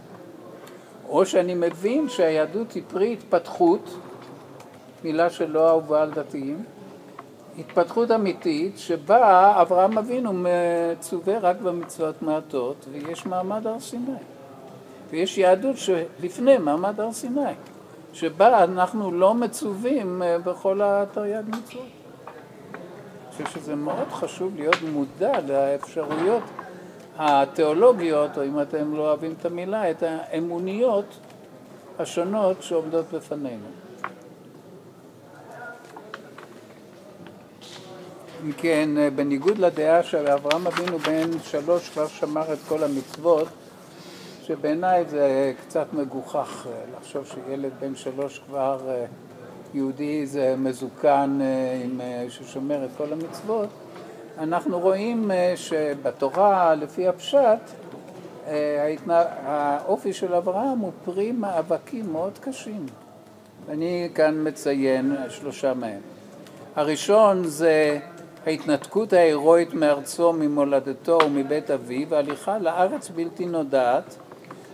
או 1.09 1.25
שאני 1.25 1.53
מבין 1.55 2.09
שהיהדות 2.09 2.71
היא 2.71 2.83
פרי 2.87 3.13
התפתחות, 3.13 3.97
מילה 5.03 5.29
שלא 5.29 5.69
אהובה 5.69 6.01
על 6.01 6.11
דתיים, 6.11 6.63
התפתחות 7.59 8.11
אמיתית 8.11 8.77
שבה 8.77 9.53
אברהם 9.61 9.97
אבינו 9.97 10.31
מצווה 10.33 11.39
רק 11.39 11.61
במצוות 11.61 12.21
מעטות 12.21 12.85
ויש 12.91 13.25
מעמד 13.25 13.67
הר 13.67 13.79
סיני. 13.79 14.11
ויש 15.09 15.37
יהדות 15.37 15.75
שלפני 15.77 16.57
מעמד 16.57 16.99
הר 16.99 17.11
סיני, 17.11 17.41
שבה 18.13 18.63
אנחנו 18.63 19.11
לא 19.11 19.33
מצווים 19.33 20.21
אה, 20.21 20.37
בכל 20.39 20.81
התרי"ג 20.83 21.43
מצוות. 21.47 21.83
אני 23.37 23.45
חושב 23.45 23.59
שזה 23.59 23.75
מאוד 23.75 24.07
חשוב 24.11 24.55
להיות 24.55 24.75
מודע 24.93 25.39
לאפשרויות 25.47 26.43
התיאולוגיות, 27.19 28.37
או 28.37 28.43
אם 28.43 28.61
אתם 28.61 28.95
לא 28.95 29.01
אוהבים 29.01 29.33
את 29.39 29.45
המילה, 29.45 29.91
את 29.91 30.03
האמוניות 30.03 31.05
השונות 31.99 32.63
שעומדות 32.63 33.05
בפנינו. 33.13 33.65
אם 38.43 38.51
כן, 38.57 38.89
אה, 38.97 39.09
בניגוד 39.09 39.57
לדעה 39.57 40.03
שאברהם 40.03 40.67
אבינו 40.67 40.97
בן 40.99 41.39
שלוש 41.43 41.89
כבר 41.89 42.07
שמר 42.07 42.53
את 42.53 42.57
כל 42.67 42.83
המצוות, 42.83 43.47
שבעיניי 44.43 45.05
זה 45.05 45.53
קצת 45.61 45.93
מגוחך 45.93 46.67
אה, 46.67 46.81
לחשוב 46.97 47.25
שילד 47.25 47.71
בן 47.79 47.95
שלוש 47.95 48.39
כבר 48.47 48.79
אה, 48.87 49.05
יהודי 49.73 50.25
זה 50.25 50.55
מזוקן 50.57 51.39
עם, 51.83 52.01
ששומר 52.29 52.85
את 52.85 52.89
כל 52.97 53.13
המצוות, 53.13 53.69
אנחנו 54.39 54.79
רואים 54.79 55.31
שבתורה, 55.55 56.75
לפי 56.75 57.07
הפשט, 57.07 57.59
האופי 59.45 60.13
של 60.13 60.33
אברהם 60.33 60.79
הוא 60.79 60.91
פרי 61.05 61.31
מאבקים 61.31 62.11
מאוד 62.11 62.39
קשים. 62.41 62.85
אני 63.69 64.09
כאן 64.15 64.47
מציין 64.47 65.15
שלושה 65.29 65.73
מהם. 65.73 65.99
הראשון 66.75 67.43
זה 67.43 67.99
ההתנתקות 68.45 69.13
ההירואית 69.13 69.73
מארצו, 69.73 70.33
ממולדתו 70.33 71.17
ומבית 71.25 71.71
אביו, 71.71 72.09
והליכה 72.09 72.57
לארץ 72.57 73.09
בלתי 73.09 73.45
נודעת, 73.45 74.15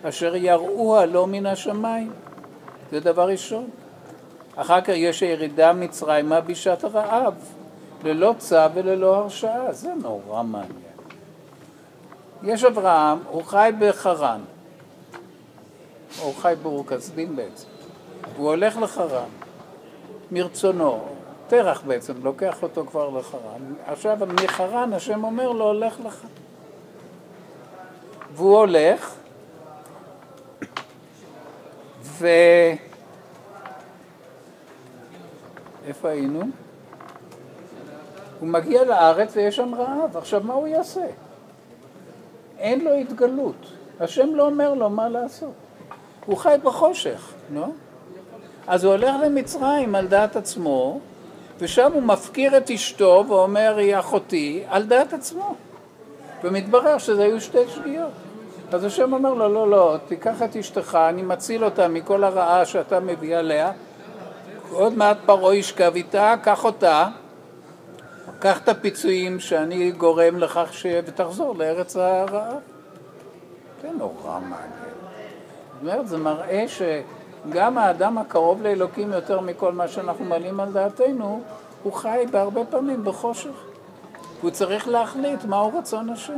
אשר 0.04 0.36
יראוה 0.36 1.06
לו 1.06 1.28
מן 1.28 1.45
השמיים. 1.45 2.12
זה 2.91 2.99
דבר 2.99 3.28
ראשון. 3.28 3.69
אחר 4.56 4.82
כך 4.82 4.89
יש 4.89 5.23
הירידה 5.23 5.73
מצרימה 5.73 6.41
בשעת 6.41 6.84
הרעב, 6.84 7.34
ללא 8.03 8.36
צו 8.38 8.55
וללא 8.73 9.15
הרשעה. 9.15 9.73
זה 9.73 9.93
נורא 10.01 10.43
מעניין. 10.43 10.86
יש 12.43 12.63
אברהם, 12.63 13.17
הוא 13.29 13.43
חי 13.43 13.71
בחרן, 13.79 14.41
הוא 16.21 16.34
חי 16.36 16.53
באור 16.63 16.86
כסדים 16.88 17.36
בעצם. 17.36 17.67
הוא 18.38 18.49
הולך 18.49 18.77
לחרן, 18.77 19.29
מרצונו, 20.31 21.05
תרח 21.47 21.81
בעצם, 21.88 22.13
לוקח 22.23 22.63
אותו 22.63 22.86
כבר 22.86 23.10
לחרן. 23.10 23.73
עכשיו 23.86 24.17
מחרן 24.43 24.93
השם 24.93 25.23
אומר 25.23 25.51
לו, 25.51 25.73
לך 25.73 25.95
לך. 26.05 26.25
והוא 28.34 28.58
הולך, 28.58 29.15
ו... 32.01 32.27
איפה 35.88 36.10
היינו? 36.10 36.41
הוא 38.39 38.50
מגיע 38.50 38.84
לארץ 38.84 39.36
ויש 39.36 39.56
שם 39.56 39.76
רעב, 39.76 40.17
עכשיו 40.17 40.41
מה 40.43 40.54
הוא 40.54 40.67
יעשה? 40.67 41.06
אין 42.60 42.84
לו 42.84 42.93
התגלות, 42.93 43.65
השם 44.00 44.36
לא 44.36 44.45
אומר 44.45 44.74
לו 44.74 44.89
מה 44.89 45.10
לעשות. 45.10 45.54
הוא 46.26 46.38
חי 46.38 46.56
בחושך, 46.63 47.34
לא? 47.54 47.65
אז 48.67 48.84
הוא 48.84 48.93
הולך 48.93 49.15
למצרים 49.26 49.95
על 49.95 50.08
דעת 50.08 50.36
עצמו, 50.36 51.00
ושם 51.60 51.93
הוא 51.93 52.04
מפקיר 52.04 52.58
את 52.58 52.71
אשתו 52.71 53.26
ואומר 53.28 53.76
היא 53.78 54.00
אחותי 54.00 54.63
על 54.69 54.84
דעת 54.84 55.13
עצמו. 55.13 55.56
ומתברר 56.43 56.98
שזה 56.98 57.24
היו 57.24 57.41
שתי 57.41 57.58
שגיאות. 57.67 58.12
אז 58.71 58.84
השם 58.84 59.13
אומר 59.13 59.34
לו, 59.34 59.50
לא, 59.50 59.69
לא, 59.69 59.95
תיקח 60.08 60.43
את 60.43 60.56
אשתך, 60.56 60.98
אני 61.10 61.21
מציל 61.21 61.65
אותה 61.65 61.88
מכל 61.88 62.24
הרעה 62.24 62.65
שאתה 62.65 63.00
מביא 63.00 63.38
עליה, 63.38 63.71
עוד 64.71 64.93
מעט 64.98 65.17
פרעה 65.26 65.56
ישכב 65.56 65.91
איתה, 65.95 66.36
קח 66.43 66.65
אותה, 66.65 67.08
קח 68.45 68.60
את 68.60 68.69
הפיצויים 68.69 69.39
שאני 69.39 69.91
גורם 69.91 70.38
לכך 70.38 70.69
ש... 70.71 70.86
ותחזור 71.05 71.55
לארץ 71.55 71.95
הרעה. 71.95 72.58
זה 73.81 73.89
נורא 73.97 74.39
מעניין. 74.39 74.69
זאת 75.73 75.81
אומרת, 75.81 76.08
זה 76.08 76.17
מראה 76.17 76.65
שגם 76.67 77.77
האדם 77.77 78.17
הקרוב 78.17 78.62
לאלוקים 78.62 79.13
יותר 79.13 79.39
מכל 79.39 79.71
מה 79.71 79.88
שאנחנו 79.88 80.25
מעלים 80.25 80.60
על 80.60 80.71
דעתנו, 80.71 81.41
הוא 81.84 81.93
חי 81.93 82.25
בהרבה 82.31 82.62
פעמים 82.69 83.03
בחושך. 83.03 83.65
הוא 84.41 84.51
צריך 84.51 84.88
להחליט 84.88 85.43
מהו 85.43 85.77
רצון 85.77 86.10
השם. 86.10 86.38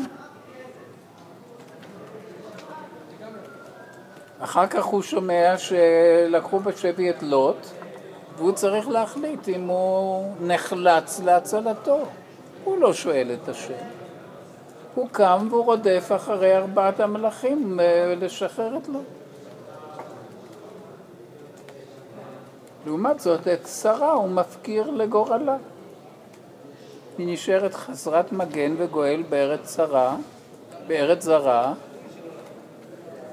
אחר 4.39 4.67
כך 4.67 4.83
הוא 4.83 5.01
שומע 5.01 5.53
שלקחו 5.57 6.59
בשבי 6.59 7.09
את 7.09 7.23
לוט, 7.23 7.67
והוא 8.37 8.51
צריך 8.51 8.87
להחליט 8.87 9.49
אם 9.49 9.67
הוא 9.67 10.33
נחלץ 10.41 11.19
להצלתו. 11.19 11.99
הוא 12.63 12.77
לא 12.77 12.93
שואל 12.93 13.31
את 13.33 13.49
השם. 13.49 13.73
הוא 14.95 15.07
קם 15.11 15.47
והוא 15.49 15.65
רודף 15.65 16.11
אחרי 16.15 16.57
ארבעת 16.57 16.99
המלאכים 16.99 17.79
אה, 17.79 18.13
לשחרר 18.19 18.77
את 18.77 18.87
לוט. 18.87 19.03
לעומת 22.85 23.19
זאת, 23.19 23.47
את 23.47 23.67
שרה 23.67 24.11
הוא 24.11 24.29
מפקיר 24.29 24.89
לגורלה. 24.91 25.57
היא 27.17 27.33
נשארת 27.33 27.73
חסרת 27.73 28.31
מגן 28.31 28.73
וגואל 28.77 29.23
בארץ 29.29 29.61
צרה, 29.63 30.15
בארץ 30.87 31.23
זרה, 31.23 31.73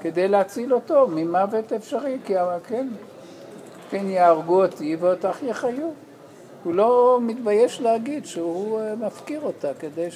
כדי 0.01 0.27
להציל 0.27 0.73
אותו 0.73 1.07
ממוות 1.07 1.73
אפשרי, 1.73 2.17
כי 2.25 2.33
כן, 2.67 2.87
כן 3.89 4.09
יהרגו 4.09 4.63
אותי 4.63 4.95
ואותך 4.99 5.37
יחיו. 5.43 5.89
הוא 6.63 6.75
לא 6.75 7.19
מתבייש 7.21 7.81
להגיד 7.81 8.25
שהוא 8.25 8.79
אה, 8.79 8.95
מפקיר 8.95 9.41
אותה 9.41 9.73
כדי 9.79 10.07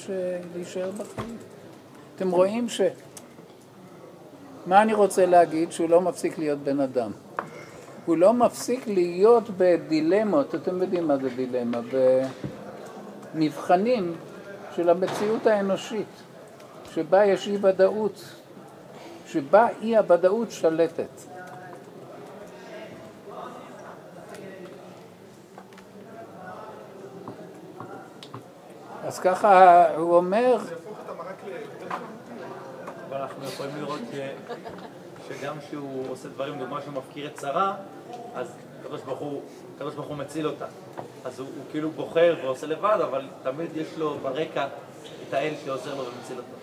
להישאר 0.54 0.90
בחיים. 0.90 1.36
אתם 2.16 2.30
רואים 2.30 2.68
ש... 2.68 2.80
מה 4.66 4.82
אני 4.82 4.94
רוצה 4.94 5.26
להגיד? 5.26 5.72
שהוא 5.72 5.90
לא 5.90 6.00
מפסיק 6.00 6.38
להיות 6.38 6.58
בן 6.58 6.80
אדם. 6.80 7.10
הוא 8.06 8.16
לא 8.16 8.32
מפסיק 8.32 8.86
להיות 8.86 9.44
בדילמות, 9.56 10.54
אתם 10.54 10.82
יודעים 10.82 11.08
מה 11.08 11.16
זה 11.16 11.28
דילמה, 11.36 11.80
במבחנים 13.34 14.14
של 14.76 14.90
המציאות 14.90 15.46
האנושית, 15.46 16.06
שבה 16.94 17.24
יש 17.24 17.48
אי 17.48 17.56
ודאות, 17.62 18.24
שבה 19.26 19.68
אי 19.82 19.96
הוודאות 19.96 20.50
שלטת. 20.50 21.29
אז 29.10 29.18
ככה 29.18 29.84
הוא 29.96 30.16
אומר... 30.16 30.56
אבל 33.08 33.20
אנחנו 33.20 33.44
יכולים 33.44 33.76
לראות 33.80 34.00
שגם 35.28 35.54
כשהוא 35.60 36.04
עושה 36.10 36.28
דברים, 36.28 36.58
דוגמה 36.58 36.80
שהוא 36.80 36.94
מפקיר 36.94 37.26
את 37.26 37.40
שרה, 37.40 37.74
אז 38.34 38.52
הקדוש 38.80 39.00
ברוך 39.00 40.08
הוא, 40.08 40.16
מציל 40.16 40.46
אותה. 40.46 40.64
אז 41.24 41.40
הוא, 41.40 41.48
הוא 41.56 41.64
כאילו 41.70 41.90
בוחר 41.90 42.36
ועושה 42.42 42.66
לבד, 42.66 42.98
אבל 43.02 43.26
תמיד 43.42 43.76
יש 43.76 43.98
לו 43.98 44.18
ברקע 44.22 44.66
את 45.28 45.34
האל 45.34 45.52
שעוזר 45.64 45.94
לו 45.94 46.04
ומציל 46.04 46.36
אותו. 46.36 46.56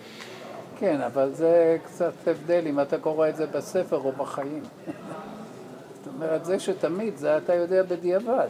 כן, 0.78 1.00
אבל 1.00 1.34
זה 1.34 1.76
קצת 1.84 2.12
הבדל 2.26 2.66
אם 2.66 2.80
אתה 2.80 2.98
קורא 2.98 3.28
את 3.28 3.36
זה 3.36 3.46
בספר 3.46 3.96
או 3.96 4.12
בחיים. 4.12 4.62
זאת 5.94 6.06
אומרת, 6.14 6.44
זה 6.44 6.58
שתמיד, 6.58 7.16
זה 7.16 7.36
אתה 7.36 7.54
יודע 7.54 7.82
בדיעבד, 7.82 8.48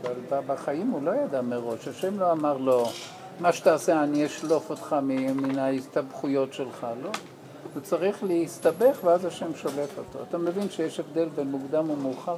אבל 0.00 0.40
בחיים 0.46 0.90
הוא 0.90 1.02
לא 1.02 1.10
ידע 1.24 1.40
מראש, 1.40 1.88
השם 1.88 2.20
לא 2.20 2.32
אמר 2.32 2.56
לו, 2.56 2.88
מה 3.40 3.52
שתעשה 3.52 4.02
אני 4.02 4.26
אשלוף 4.26 4.70
אותך 4.70 4.96
מן 5.02 5.58
ההסתבכויות 5.58 6.52
שלך, 6.52 6.86
לא. 7.02 7.10
הוא 7.74 7.82
צריך 7.82 8.24
להסתבך 8.24 8.98
ואז 9.04 9.24
השם 9.24 9.54
שולף 9.54 9.98
אותו. 9.98 10.18
אתה 10.28 10.38
מבין 10.38 10.70
שיש 10.70 11.00
הבדל 11.00 11.28
בין 11.28 11.50
מוקדם 11.50 11.90
ומאוחר? 11.90 12.36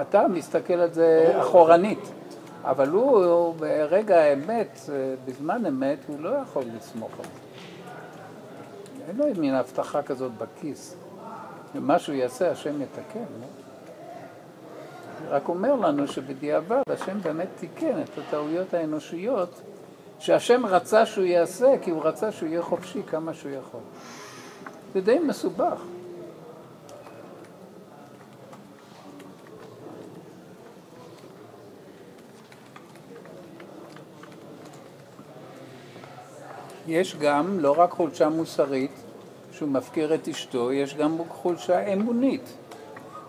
אתה 0.00 0.28
מסתכל 0.28 0.74
על 0.74 0.92
זה 0.92 1.34
אחורנית, 1.40 2.12
אבל 2.64 2.88
הוא, 2.88 3.24
הוא 3.24 3.54
ברגע 3.54 4.18
האמת, 4.18 4.80
בזמן 5.24 5.66
אמת, 5.66 5.98
הוא 6.06 6.20
לא 6.20 6.28
יכול 6.28 6.62
לסמוך 6.76 7.10
על 7.18 7.24
זה. 7.24 7.30
אין 9.08 9.16
לו 9.16 9.40
מין 9.40 9.54
הבטחה 9.54 10.02
כזאת 10.02 10.32
בכיס. 10.32 10.96
ומה 11.74 11.98
שהוא 11.98 12.14
יעשה, 12.14 12.50
השם 12.50 12.82
יתקן, 12.82 13.24
לא? 13.40 13.46
רק 15.30 15.48
אומר 15.48 15.74
לנו 15.74 16.08
שבדיעבד 16.08 16.82
השם 16.90 17.20
באמת 17.20 17.48
תיקן 17.56 18.02
את 18.02 18.18
הטעויות 18.18 18.74
האנושיות 18.74 19.60
שהשם 20.18 20.66
רצה 20.66 21.06
שהוא 21.06 21.24
יעשה, 21.24 21.74
כי 21.82 21.90
הוא 21.90 22.04
רצה 22.04 22.32
שהוא 22.32 22.48
יהיה 22.48 22.62
חופשי 22.62 23.02
כמה 23.10 23.34
שהוא 23.34 23.52
יכול. 23.52 23.80
זה 24.94 25.00
די 25.00 25.18
מסובך. 25.18 25.82
יש 36.86 37.16
גם 37.16 37.60
לא 37.60 37.74
רק 37.78 37.90
חולשה 37.90 38.28
מוסרית, 38.28 38.90
שהוא 39.52 39.68
מפקיר 39.68 40.14
את 40.14 40.28
אשתו, 40.28 40.72
יש 40.72 40.94
גם 40.94 41.18
חולשה 41.28 41.92
אמונית. 41.92 42.52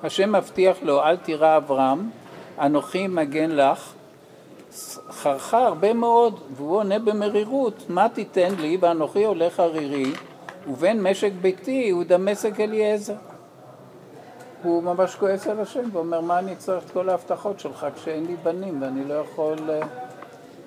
השם 0.04 0.36
מבטיח 0.36 0.78
לו, 0.82 1.04
אל 1.04 1.18
תירא 1.18 1.58
אברהם, 1.58 2.10
אנוכי 2.60 3.08
מגן 3.08 3.52
לך, 3.52 3.94
חרכה 5.12 5.66
הרבה 5.66 5.94
מאוד, 5.94 6.40
והוא 6.56 6.78
עונה 6.78 7.00
במרירות, 7.00 7.86
מה 7.90 8.10
תיתן 8.10 8.56
לי 8.56 8.78
ואנוכי 8.82 9.26
הולך 9.26 9.60
ערירי, 9.60 10.12
ובין 10.68 11.04
משק 11.04 11.32
ביתי 11.42 11.90
הוא 11.90 12.04
דמשק 12.04 12.60
אליעזר. 12.60 13.16
הוא 14.64 14.84
ממש 14.84 15.16
כועס 15.16 15.48
על 15.48 15.60
השם 15.60 15.90
ואומר, 15.92 16.22
מה 16.22 16.40
אני 16.40 16.56
צריך 16.56 16.86
את 16.86 16.92
כל 16.92 17.10
ההבטחות 17.10 17.60
שלך 17.60 17.88
כשאין 17.96 18.26
לי 18.26 18.36
בנים 18.36 18.82
ואני 18.82 19.04
לא 19.08 19.14
יכול, 19.14 19.58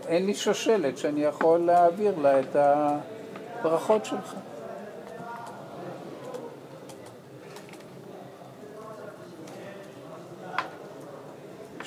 אין 0.06 0.26
לי 0.26 0.34
שושלת 0.34 0.98
שאני 0.98 1.24
יכול 1.24 1.60
להעביר 1.60 2.14
לה 2.22 2.40
את 2.40 2.56
הברכות 2.56 4.04
שלך. 4.04 4.34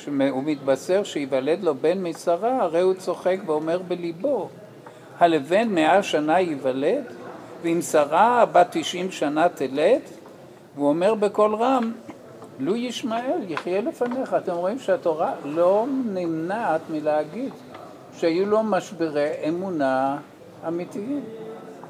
כשהוא 0.03 0.43
מתבשר 0.43 1.03
שייוולד 1.03 1.63
לו 1.63 1.75
בן 1.75 2.03
משרה, 2.03 2.61
הרי 2.61 2.81
הוא 2.81 2.93
צוחק 2.93 3.37
ואומר 3.45 3.79
בליבו, 3.87 4.49
הלבן 5.19 5.69
מאה 5.69 6.03
שנה 6.03 6.39
ייוולד, 6.39 7.03
ואם 7.61 7.81
שרה 7.81 8.45
בת 8.45 8.67
תשעים 8.71 9.11
שנה 9.11 9.49
תלד, 9.49 10.01
והוא 10.75 10.89
אומר 10.89 11.15
בקול 11.15 11.55
רם, 11.55 11.91
לו 12.59 12.75
ישמעאל 12.75 13.39
יחיה 13.47 13.81
לפניך. 13.81 14.33
אתם 14.33 14.53
רואים 14.53 14.79
שהתורה 14.79 15.31
לא 15.45 15.85
נמנעת 16.13 16.81
מלהגיד 16.89 17.53
שהיו 18.17 18.45
לו 18.45 18.63
משברי 18.63 19.29
אמונה 19.47 20.17
אמיתיים. 20.67 21.23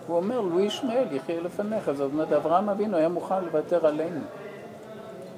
הוא 0.07 0.17
אומר, 0.17 0.41
לו 0.41 0.59
ישמעאל 0.59 1.07
יחיה 1.11 1.41
לפניך. 1.41 1.91
זאת 1.91 2.11
אומרת, 2.13 2.31
אברהם 2.33 2.69
אבינו 2.69 2.97
היה 2.97 3.09
מוכן 3.09 3.43
לוותר 3.45 3.87
עלינו. 3.87 4.21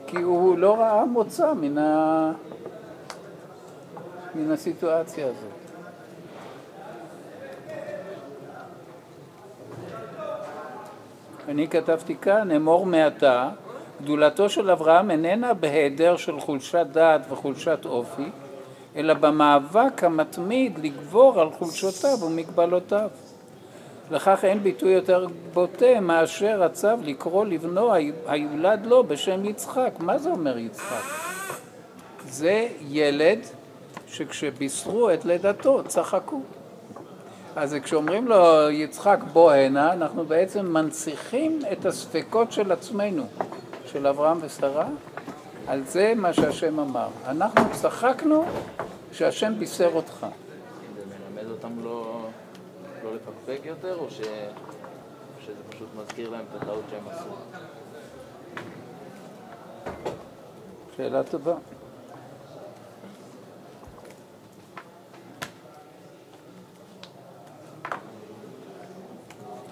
כי 0.07 0.17
הוא 0.17 0.57
לא 0.57 0.75
ראה 0.75 1.05
מוצא 1.05 1.53
מן, 1.53 1.77
ה... 1.77 2.31
מן 4.35 4.51
הסיטואציה 4.51 5.27
הזאת. 5.27 5.65
אני 11.47 11.67
כתבתי 11.67 12.15
כאן, 12.21 12.51
אמור 12.51 12.85
מעתה, 12.85 13.49
גדולתו 14.01 14.49
של 14.49 14.71
אברהם 14.71 15.11
איננה 15.11 15.53
בהיעדר 15.53 16.17
של 16.17 16.39
חולשת 16.39 16.85
דעת 16.91 17.21
וחולשת 17.29 17.85
אופי, 17.85 18.29
אלא 18.95 19.13
במאבק 19.13 20.03
המתמיד 20.03 20.79
לגבור 20.79 21.41
על 21.41 21.51
חולשותיו 21.51 22.17
ומגבלותיו. 22.21 23.09
לכך 24.11 24.45
אין 24.45 24.63
ביטוי 24.63 24.91
יותר 24.91 25.27
בוטה 25.53 25.99
מאשר 26.01 26.63
הצו 26.63 26.87
לקרוא 27.03 27.45
לבנו 27.45 27.93
היולד 28.27 28.85
לו 28.85 29.03
בשם 29.03 29.45
יצחק. 29.45 29.91
מה 29.99 30.17
זה 30.17 30.29
אומר 30.29 30.57
יצחק? 30.57 31.03
זה 32.25 32.67
ילד 32.89 33.39
שכשבישרו 34.15 35.09
את 35.13 35.25
לידתו 35.25 35.83
צחקו. 35.87 36.41
אז 37.55 37.75
כשאומרים 37.83 38.27
לו 38.27 38.69
יצחק 38.71 39.19
בוא 39.33 39.51
הנה, 39.51 39.93
אנחנו 39.93 40.25
בעצם 40.25 40.73
מנציחים 40.73 41.59
את 41.71 41.85
הספקות 41.85 42.51
של 42.51 42.71
עצמנו, 42.71 43.27
של 43.85 44.07
אברהם 44.07 44.37
ושרה, 44.41 44.87
על 45.67 45.83
זה 45.83 46.13
מה 46.15 46.33
שהשם 46.33 46.79
אמר. 46.79 47.07
אנחנו 47.27 47.63
צחקנו 47.71 48.45
כשהשם 49.11 49.59
בישר 49.59 49.89
אותך. 49.93 50.25
זה 50.95 51.03
מלמד 51.05 51.51
אותם 51.51 51.83
לא, 51.83 52.27
לא 53.03 53.09
לפקפק 53.15 53.65
יותר, 53.65 53.97
או 53.99 54.09
ש... 54.09 54.17
שזה 55.45 55.63
פשוט 55.69 55.87
מזכיר 56.01 56.29
להם 56.29 56.45
את 56.51 56.61
הטעות 56.61 56.83
שהם 56.89 57.03
עשו? 57.09 57.29
שאלה 60.97 61.23
טובה. 61.23 61.55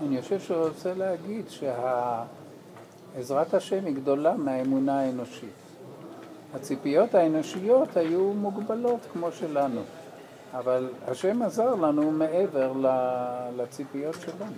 אני 0.08 0.22
חושב 0.22 0.39
שהוא 0.39 0.68
רוצה 0.68 0.94
להגיד 0.94 1.46
שעזרת 1.50 3.54
השם 3.54 3.86
היא 3.86 3.96
גדולה 3.96 4.34
מהאמונה 4.34 5.00
האנושית. 5.00 5.50
הציפיות 6.54 7.16
האנושיות 7.16 7.98
היו 7.98 8.34
מוגבלות 8.34 9.00
כמו 9.13 9.32
שלנו, 9.32 9.82
אבל 10.54 10.89
השם 11.08 11.42
עזר 11.42 11.76
לנו 11.76 12.12
מעבר 12.12 12.74
לציפיות 13.58 14.16
שלנו. 14.26 14.54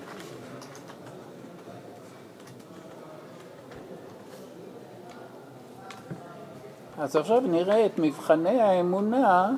אז 6.98 7.16
עכשיו 7.16 7.40
נראה 7.40 7.86
את 7.86 8.00
מבחני 8.00 8.62
האמונה 8.62 9.52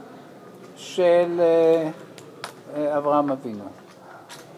של 0.76 1.40
אה, 1.40 2.98
אברהם 2.98 3.32
אבינו. 3.32 3.87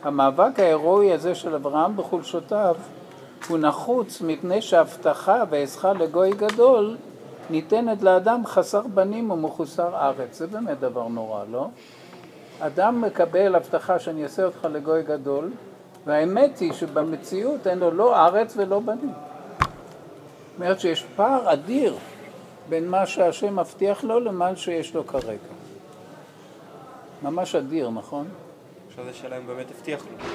המאבק 0.03 0.59
ההירואי 0.59 1.13
הזה 1.13 1.35
של 1.35 1.55
אברהם 1.55 1.97
בחולשותיו 1.97 2.75
הוא 3.47 3.57
נחוץ 3.57 4.21
מפני 4.21 4.61
שהבטחה 4.61 5.43
ואעשך 5.49 5.85
לגוי 5.85 6.31
גדול 6.31 6.97
ניתנת 7.49 8.01
לאדם 8.01 8.45
חסר 8.45 8.81
בנים 8.81 9.31
ומחוסר 9.31 9.95
ארץ. 9.95 10.37
זה 10.37 10.47
באמת 10.47 10.79
דבר 10.79 11.07
נורא, 11.07 11.43
לא? 11.51 11.67
אדם 12.59 13.01
מקבל 13.01 13.55
הבטחה 13.55 13.99
שאני 13.99 14.23
אעשה 14.23 14.45
אותך 14.45 14.67
לגוי 14.71 15.03
גדול, 15.03 15.51
והאמת 16.05 16.59
היא 16.59 16.73
שבמציאות 16.73 17.67
אין 17.67 17.79
לו 17.79 17.91
לא 17.91 18.25
ארץ 18.25 18.53
ולא 18.57 18.79
בנים. 18.79 19.09
זאת 19.09 20.65
אומרת 20.65 20.79
שיש 20.79 21.05
פער 21.15 21.53
אדיר 21.53 21.95
בין 22.69 22.89
מה 22.89 23.05
שהשם 23.05 23.59
מבטיח 23.59 24.03
לו 24.03 24.19
למה 24.19 24.55
שיש 24.55 24.95
לו 24.95 25.07
כרגע. 25.07 25.53
ממש 27.23 27.55
אדיר, 27.55 27.89
נכון? 27.89 28.27
עכשיו 28.89 29.05
זו 29.05 29.17
שאלה 29.17 29.37
אם 29.37 29.47
באמת 29.47 29.71
הבטיח 29.71 30.01
לו, 30.05 30.25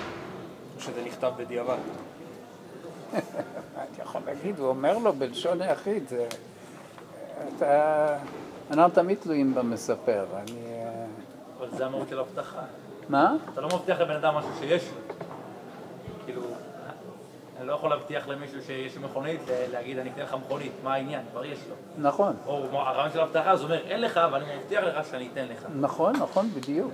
או 0.77 0.81
שזה 0.81 1.05
נכתב 1.05 1.33
בדיעבד. 1.37 1.77
אני 3.15 3.87
יכול 4.03 4.21
להגיד, 4.27 4.59
הוא 4.59 4.69
אומר 4.69 4.99
לו 4.99 5.13
בלשון 5.13 5.63
היחיד, 5.63 6.09
זה... 6.09 6.27
אתה... 7.57 8.19
אנחנו 8.71 8.95
תמיד 8.95 9.19
תלויים 9.19 9.55
במספר, 9.55 10.27
אני... 10.33 10.61
אה, 10.67 11.05
אבל 11.59 11.69
זה 11.77 11.87
המהות 11.87 12.09
של 12.09 12.19
הבטחה. 12.19 12.63
מה? 13.09 13.35
אתה 13.53 13.61
לא 13.61 13.69
מבטיח 13.69 14.01
לבן 14.01 14.17
אדם 14.17 14.35
משהו 14.35 14.51
שיש 14.61 14.83
לו. 14.89 15.15
כאילו, 16.25 16.43
אני 17.59 17.67
לא 17.67 17.73
יכול 17.73 17.91
להבטיח 17.91 18.29
למישהו 18.29 18.63
שיש 18.63 18.97
לו 18.97 19.03
מכונית, 19.03 19.41
להגיד 19.73 19.99
אני 19.99 20.11
אתן 20.11 20.23
לך 20.23 20.37
מכונית, 20.47 20.73
מה 20.85 20.95
העניין? 20.95 21.23
כבר 21.33 21.45
יש 21.45 21.59
לו. 21.69 21.75
נכון. 21.99 22.37
או 22.47 22.67
הרעיון 22.73 23.13
של 23.13 23.21
הבטחה, 23.21 23.51
אז 23.51 23.61
הוא 23.61 23.71
אומר 23.71 23.81
אין 23.87 24.01
לך, 24.01 24.17
אבל 24.17 24.43
אני 24.43 24.57
מבטיח 24.57 24.85
לך 24.85 25.07
שאני 25.11 25.29
אתן 25.33 25.47
לך. 25.49 25.67
נכון, 25.75 26.17
נכון, 26.17 26.49
בדיוק. 26.51 26.93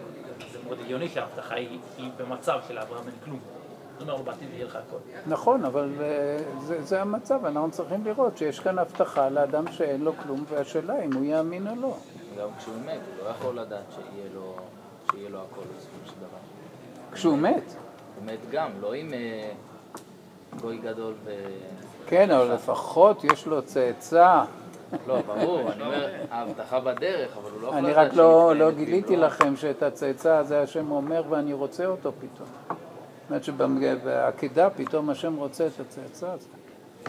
מאוד 0.70 0.80
הגיוני 0.84 1.08
שההבטחה 1.08 1.54
היא, 1.54 1.78
היא 1.96 2.10
במצב 2.16 2.58
של 2.68 2.78
אברהם 2.78 3.06
אין 3.06 3.16
כלום. 3.24 3.38
הוא 3.38 4.02
אומר 4.02 4.14
לו 4.14 4.22
בעתיד 4.22 4.48
יהיה 4.52 4.64
לך 4.66 4.76
הכל. 4.76 4.96
נכון, 5.26 5.64
אבל 5.64 5.90
אה, 6.00 6.38
זה, 6.60 6.82
זה 6.82 7.02
המצב, 7.02 7.44
אנחנו 7.44 7.70
צריכים 7.70 8.04
לראות 8.04 8.38
שיש 8.38 8.60
כאן 8.60 8.78
הבטחה 8.78 9.28
לאדם 9.28 9.72
שאין 9.72 10.00
לו 10.00 10.12
כלום, 10.22 10.44
והשאלה 10.48 11.04
אם 11.04 11.12
הוא 11.12 11.24
יאמין 11.24 11.68
או 11.68 11.74
לא. 11.80 11.96
גם 12.38 12.48
כשהוא 12.58 12.74
מת, 12.86 13.00
הוא 13.18 13.24
לא 13.24 13.30
יכול 13.30 13.58
לדעת 13.58 13.84
שיהיה 13.94 14.28
לו, 14.34 14.56
שיהיה 15.10 15.28
לו 15.30 15.38
הכל 15.38 15.60
בסופו 15.76 16.06
של 16.06 16.16
דבר. 16.18 16.38
כשהוא 17.12 17.38
מת. 17.38 17.74
הוא 18.16 18.24
מת 18.24 18.50
גם, 18.50 18.70
לא 18.80 18.92
עם 18.92 19.14
אה, 19.14 19.52
גוי 20.60 20.78
גדול 20.78 21.14
ו... 21.24 21.30
כן, 22.06 22.30
אבל 22.30 22.54
לפחות 22.54 23.24
יש 23.24 23.46
לו 23.46 23.62
צאצא. 23.62 24.42
לא, 25.06 25.22
ברור, 25.22 25.72
אני 25.72 25.82
אומר, 25.82 26.08
ההבטחה 26.30 26.80
בדרך, 26.80 27.36
אבל 27.36 27.50
הוא 27.50 27.62
לא 27.62 27.66
יכול 27.66 27.78
אני 27.78 27.92
רק 27.92 28.14
לא, 28.14 28.46
שייתן 28.48 28.58
לא 28.58 28.68
את 28.68 28.76
גיליתי 28.76 29.16
ליבו. 29.16 29.26
לכם 29.26 29.56
שאת 29.56 29.82
הצאצא 29.82 30.36
הזה 30.36 30.62
השם 30.62 30.90
אומר 30.90 31.22
ואני 31.28 31.52
רוצה 31.52 31.86
אותו 31.86 32.12
פתאום. 32.18 32.48
זאת 32.68 33.30
אומרת 33.30 33.44
שבעקידה 33.44 34.70
פתאום 34.70 35.10
השם 35.10 35.36
רוצה 35.36 35.66
את 35.66 35.80
הצאצא 35.80 36.26
הזה. 36.30 36.48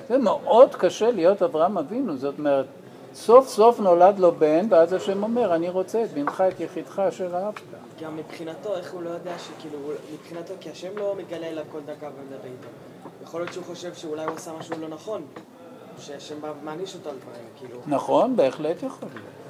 זה 0.09 0.17
מאוד 0.17 0.75
קשה 0.75 1.11
להיות 1.11 1.41
אברהם 1.41 1.77
אבינו, 1.77 2.17
זאת 2.17 2.37
אומרת, 2.37 2.65
סוף 3.13 3.47
סוף 3.47 3.79
נולד 3.79 4.19
לו 4.19 4.31
בן, 4.31 4.67
ואז 4.69 4.93
השם 4.93 5.23
אומר, 5.23 5.55
אני 5.55 5.69
רוצה 5.69 6.03
את 6.03 6.11
בנך 6.13 6.43
את 6.47 6.59
יחידך 6.59 6.99
אשר 6.99 7.35
אהבת. 7.35 7.59
גם 8.01 8.17
מבחינתו, 8.17 8.75
איך 8.75 8.93
הוא 8.93 9.01
לא 9.03 9.09
יודע 9.09 9.33
שכאילו, 9.37 9.77
מבחינתו, 10.13 10.53
כי 10.59 10.69
השם 10.69 10.97
לא 10.97 11.15
מגלה 11.17 11.47
אליו 11.47 11.63
כל 11.71 11.79
דקה 11.85 12.07
ומדבר 12.07 12.45
איתו. 12.45 12.67
יכול 13.23 13.41
להיות 13.41 13.53
שהוא 13.53 13.65
חושב 13.65 13.93
שאולי 13.93 14.25
הוא 14.25 14.35
עשה 14.35 14.51
משהו 14.59 14.75
לא 14.81 14.87
נכון, 14.87 15.21
שהשם 16.01 16.35
אותו 16.95 17.09
על 17.09 17.15
דברים, 17.15 17.45
כאילו. 17.59 17.77
נכון, 17.87 18.35
בהחלט 18.35 18.83
יכול 18.83 19.09
להיות. 19.13 19.41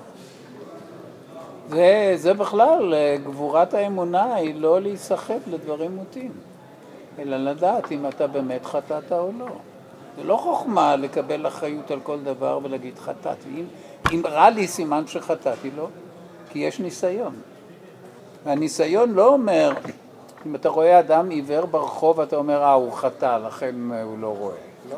זה, 1.70 2.14
זה 2.16 2.34
בכלל, 2.34 2.94
אה, 2.94 3.18
גבורת 3.24 3.74
האמונה 3.74 4.36
היא 4.36 4.56
לא 4.56 4.82
להיסחף 4.82 5.40
לדברים 5.48 5.96
מוטים, 5.96 6.32
אלא 7.20 7.38
לדעת 7.38 7.92
אם 7.92 8.08
אתה 8.08 8.28
באמת 8.28 8.66
חטאת 8.66 9.12
או 9.12 9.30
לא. 9.40 9.48
זה 10.18 10.24
לא 10.24 10.38
חוכמה 10.38 10.96
לקבל 10.96 11.48
אחריות 11.48 11.92
על 11.92 12.00
כל 12.00 12.20
דבר 12.20 12.60
ולהגיד 12.64 13.00
חטאתי. 13.00 13.50
אם, 13.50 13.66
אם 14.12 14.22
רע 14.26 14.50
לי 14.50 14.68
סימן 14.68 15.08
שחטאתי 15.08 15.72
לו, 15.78 15.88
כי 16.50 16.60
יש 16.60 16.80
ניסיון. 16.80 17.36
והניסיון 18.46 19.14
לא 19.14 19.28
אומר, 19.28 19.74
אם 20.46 20.56
אתה 20.56 20.70
רואה 20.70 21.00
אדם 21.00 21.30
עיוור 21.30 21.66
ברחוב, 21.66 22.20
אתה 22.20 22.36
אומר, 22.36 22.62
אה, 22.64 22.74
הוא 22.74 22.94
חטא, 22.94 23.40
לכן 23.48 23.76
אה, 23.92 24.04
הוא 24.04 24.20
לא 24.20 24.36
רואה. 24.40 24.56
לא. 24.90 24.98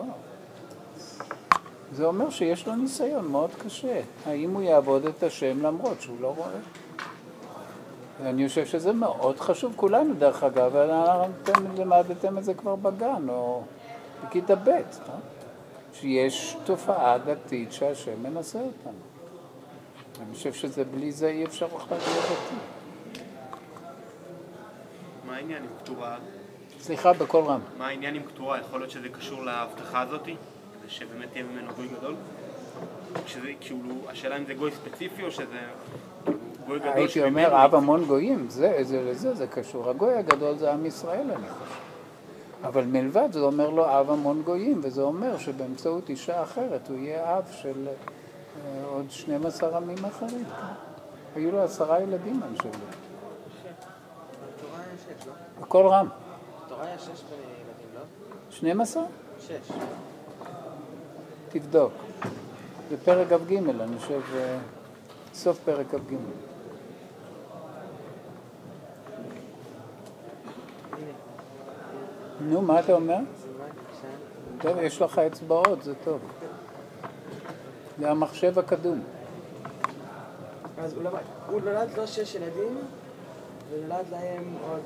זה 1.94 2.06
אומר 2.06 2.30
שיש 2.30 2.68
לו 2.68 2.76
ניסיון 2.76 3.28
מאוד 3.28 3.50
קשה. 3.64 4.02
האם 4.26 4.54
הוא 4.54 4.62
יעבוד 4.62 5.06
את 5.06 5.24
השם 5.24 5.66
למרות 5.66 6.02
שהוא 6.02 6.18
לא 6.22 6.34
רואה? 6.38 6.50
ואני 8.24 8.48
חושב 8.48 8.66
שזה 8.66 8.94
מאוד 8.94 9.40
חשוב, 9.40 9.74
כולנו 9.76 10.14
דרך 10.14 10.44
אגב, 10.44 10.76
אתם 10.76 11.76
למדתם 11.78 12.38
את 12.38 12.44
זה 12.44 12.54
כבר 12.54 12.76
בגן 12.76 13.30
או 13.30 13.64
בכיתה 14.26 14.56
ב', 14.56 14.68
לא? 14.68 15.14
שיש 15.94 16.58
תופעה 16.64 17.18
דתית 17.18 17.72
שהשם 17.72 18.24
מנסה 18.24 18.60
אותנו. 18.60 19.00
אני 20.22 20.34
חושב 20.34 20.54
שזה 20.54 20.84
בלי 20.84 21.12
זה 21.12 21.28
אי 21.28 21.46
אפשר 21.46 21.68
בכלל 21.68 21.98
להיות 21.98 22.26
דתי. 22.26 22.56
מה 25.28 25.36
העניין 25.36 25.64
עם 25.64 25.70
כתורה? 25.84 26.18
סליחה, 26.80 27.14
בקול 27.14 27.44
רם. 27.44 27.60
מה 27.78 27.88
העניין 27.88 28.16
עם 28.16 28.24
כתורה? 28.24 28.60
יכול 28.60 28.80
להיות 28.80 28.92
שזה 28.92 29.10
קשור 29.10 29.44
להבטחה 29.46 30.02
הזאתי? 30.02 30.36
זה 30.84 30.90
שבאמת 30.90 31.32
תהיה 31.32 31.44
ממנו 31.44 31.74
גוי 31.76 31.88
גדול? 31.88 32.16
כשזה, 33.26 33.52
כאילו, 33.60 33.80
השאלה 34.08 34.38
אם 34.38 34.46
זה 34.46 34.54
גוי 34.54 34.72
ספציפי 34.72 35.24
או 35.24 35.32
שזה 35.32 35.60
גוי 36.68 36.80
גדול 36.80 36.92
הייתי 36.94 37.24
אומר, 37.24 37.66
אב 37.66 37.76
המון 37.76 38.06
גויים, 38.06 38.50
זה, 38.50 38.78
זה 38.82 39.02
לזה 39.02 39.36
זה 39.36 39.48
קשור. 39.48 39.90
הגוי 39.90 40.14
הגדול 40.14 40.58
זה 40.58 40.74
עם 40.74 40.86
ישראל, 40.86 41.32
אני 41.32 41.50
חושב. 41.50 41.76
אבל 42.64 42.84
מלבד 42.84 43.32
זה 43.32 43.40
אומר 43.40 43.70
לו 43.70 44.00
אב 44.00 44.12
המון 44.12 44.42
גויים, 44.42 44.82
וזה 44.84 45.02
אומר 45.02 45.38
שבאמצעות 45.38 46.10
אישה 46.10 46.44
אחרת 46.44 46.90
הוא 46.90 46.98
יהיה 46.98 47.38
אב 47.38 47.52
של 47.52 47.88
אה, 47.88 47.94
עוד 48.86 49.12
12 49.12 49.78
עמים 49.78 50.06
אחרים. 50.06 50.46
היו 51.36 51.52
לו 51.52 51.64
עשרה 51.64 52.02
ילדים, 52.02 52.44
אני 52.44 52.58
חושב. 52.58 52.70
בתורה 52.70 52.86
יש 54.96 55.02
שש, 55.02 55.28
לא? 55.28 55.34
בקול 55.62 55.88
רם. 55.88 56.08
בתורה 56.66 56.86
יש 56.96 57.02
שש 57.02 57.10
ילדים, 57.10 57.96
לא? 57.96 58.02
12? 58.50 59.04
שש. 59.40 59.72
תבדוק. 61.54 61.94
זה 62.90 62.98
פרק 62.98 63.28
כ"ג, 63.28 63.54
אני 63.56 63.98
חושב, 63.98 64.22
סוף 65.34 65.60
פרק 65.66 65.86
כ"ג. 65.92 66.16
נו, 72.42 72.62
מה 72.62 72.80
אתה 72.80 72.94
אומר? 72.94 73.18
טוב, 74.62 74.78
יש 74.78 75.02
לך 75.02 75.20
אצבעות, 75.20 75.84
זה 75.84 75.94
טוב. 76.04 76.20
זה 78.00 78.12
המחשב 78.12 78.60
הקדום. 78.60 79.04
אז 80.78 80.94
הוא 81.48 81.62
נולד 81.62 81.98
לו 81.98 82.08
שש 82.08 82.36
ילדים, 82.36 82.78
ונולד 83.70 84.06
להם 84.12 84.56
עוד... 84.70 84.82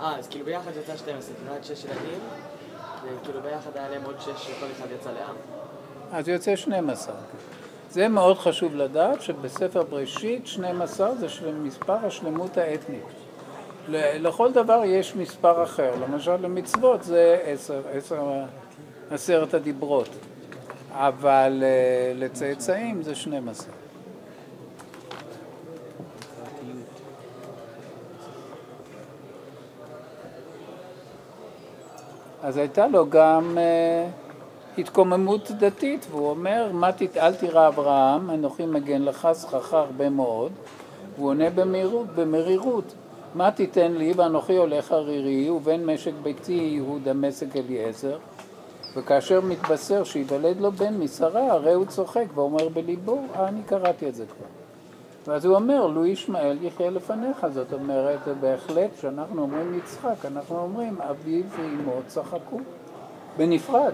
אה, 0.00 0.18
אז 0.18 0.28
כאילו 0.28 0.44
ביחד 0.44 0.70
יצא 0.82 0.96
12, 0.96 1.34
כי 1.36 1.44
נולד 1.48 1.64
שש 1.64 1.84
ילדים, 1.84 2.20
וכאילו 3.22 3.40
ביחד 3.42 3.70
היה 3.74 3.88
להם 3.88 4.02
עוד 4.04 4.16
שש 4.20 4.46
שכל 4.46 4.66
אחד 4.78 4.86
יצא 5.00 5.10
לעם. 5.10 5.36
אז 6.12 6.28
יוצא 6.28 6.56
12. 6.56 7.14
זה 7.90 8.08
מאוד 8.08 8.38
חשוב 8.38 8.74
לדעת 8.74 9.22
שבספר 9.22 9.82
בראשית 9.82 10.46
12 10.46 11.14
זה 11.14 11.26
מספר 11.62 12.06
השלמות 12.06 12.56
האתנית. 12.56 13.04
לכל 13.92 14.52
דבר 14.52 14.82
יש 14.84 15.16
מספר 15.16 15.62
אחר, 15.62 15.94
למשל 16.00 16.36
למצוות 16.36 17.02
זה 17.02 17.38
עשר, 17.44 17.82
עשר, 17.92 18.22
עשרת 19.10 19.54
הדיברות, 19.54 20.08
אבל 20.92 21.62
אה, 21.62 22.12
לצאצאים 22.16 23.02
זה 23.02 23.14
12. 23.14 23.79
אז 32.50 32.56
הייתה 32.56 32.86
לו 32.86 33.10
גם 33.10 33.58
אה, 33.58 34.06
התקוממות 34.78 35.50
דתית, 35.50 36.06
והוא 36.10 36.30
אומר, 36.30 36.70
מה 36.72 36.92
תת... 36.92 37.16
אל 37.16 37.34
תירא 37.34 37.68
אברהם, 37.68 38.30
אנוכי 38.30 38.66
מגן 38.66 39.02
לך, 39.02 39.28
שכרך 39.40 39.74
הרבה 39.74 40.10
מאוד. 40.10 40.52
הוא 41.16 41.28
עונה 41.28 41.50
במהירות, 41.50 42.06
במרירות, 42.14 42.94
מה 43.34 43.50
תיתן 43.50 43.92
לי 43.92 44.12
ואנוכי 44.16 44.56
הולך 44.56 44.92
ערירי, 44.92 45.50
ובן 45.50 45.84
משק 45.84 46.12
ביתי 46.22 46.52
יהודה 46.52 47.12
משק 47.12 47.56
אליעזר. 47.56 48.18
וכאשר 48.96 49.40
מתבשר 49.40 50.04
שייוולד 50.04 50.60
לו 50.60 50.72
בן 50.72 50.94
משרה, 50.94 51.52
הרי 51.52 51.72
הוא 51.72 51.86
צוחק 51.86 52.26
ואומר 52.34 52.68
בליבו, 52.68 53.20
אני 53.34 53.62
קראתי 53.66 54.08
את 54.08 54.14
זה 54.14 54.24
כבר. 54.26 54.59
ואז 55.30 55.44
הוא 55.44 55.54
אומר, 55.54 55.86
לו 55.86 56.06
ישמעאל 56.06 56.58
יחיה 56.62 56.90
לפניך, 56.90 57.46
זאת 57.54 57.72
אומרת, 57.72 58.18
בהחלט, 58.40 58.90
כשאנחנו 58.98 59.42
אומרים 59.42 59.78
יצחק, 59.78 60.24
אנחנו 60.24 60.58
אומרים 60.58 60.96
אביו 61.00 61.44
ואמו 61.50 61.92
צחקו, 62.06 62.60
בנפרד, 63.36 63.92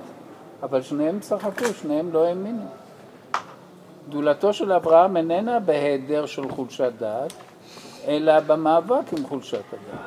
אבל 0.62 0.82
שניהם 0.82 1.20
צחקו, 1.20 1.64
שניהם 1.80 2.12
לא 2.12 2.26
האמינו. 2.26 2.64
גדולתו 4.09 4.53
של 4.53 4.72
אברהם 4.72 5.16
איננה 5.16 5.61
בהיעדר 5.61 6.26
של 6.26 6.49
חולשת 6.51 6.93
דעת, 6.99 7.32
אלא 8.07 8.41
במאבק 8.41 9.12
עם 9.18 9.26
חולשת 9.26 9.64
הדעת. 9.72 10.01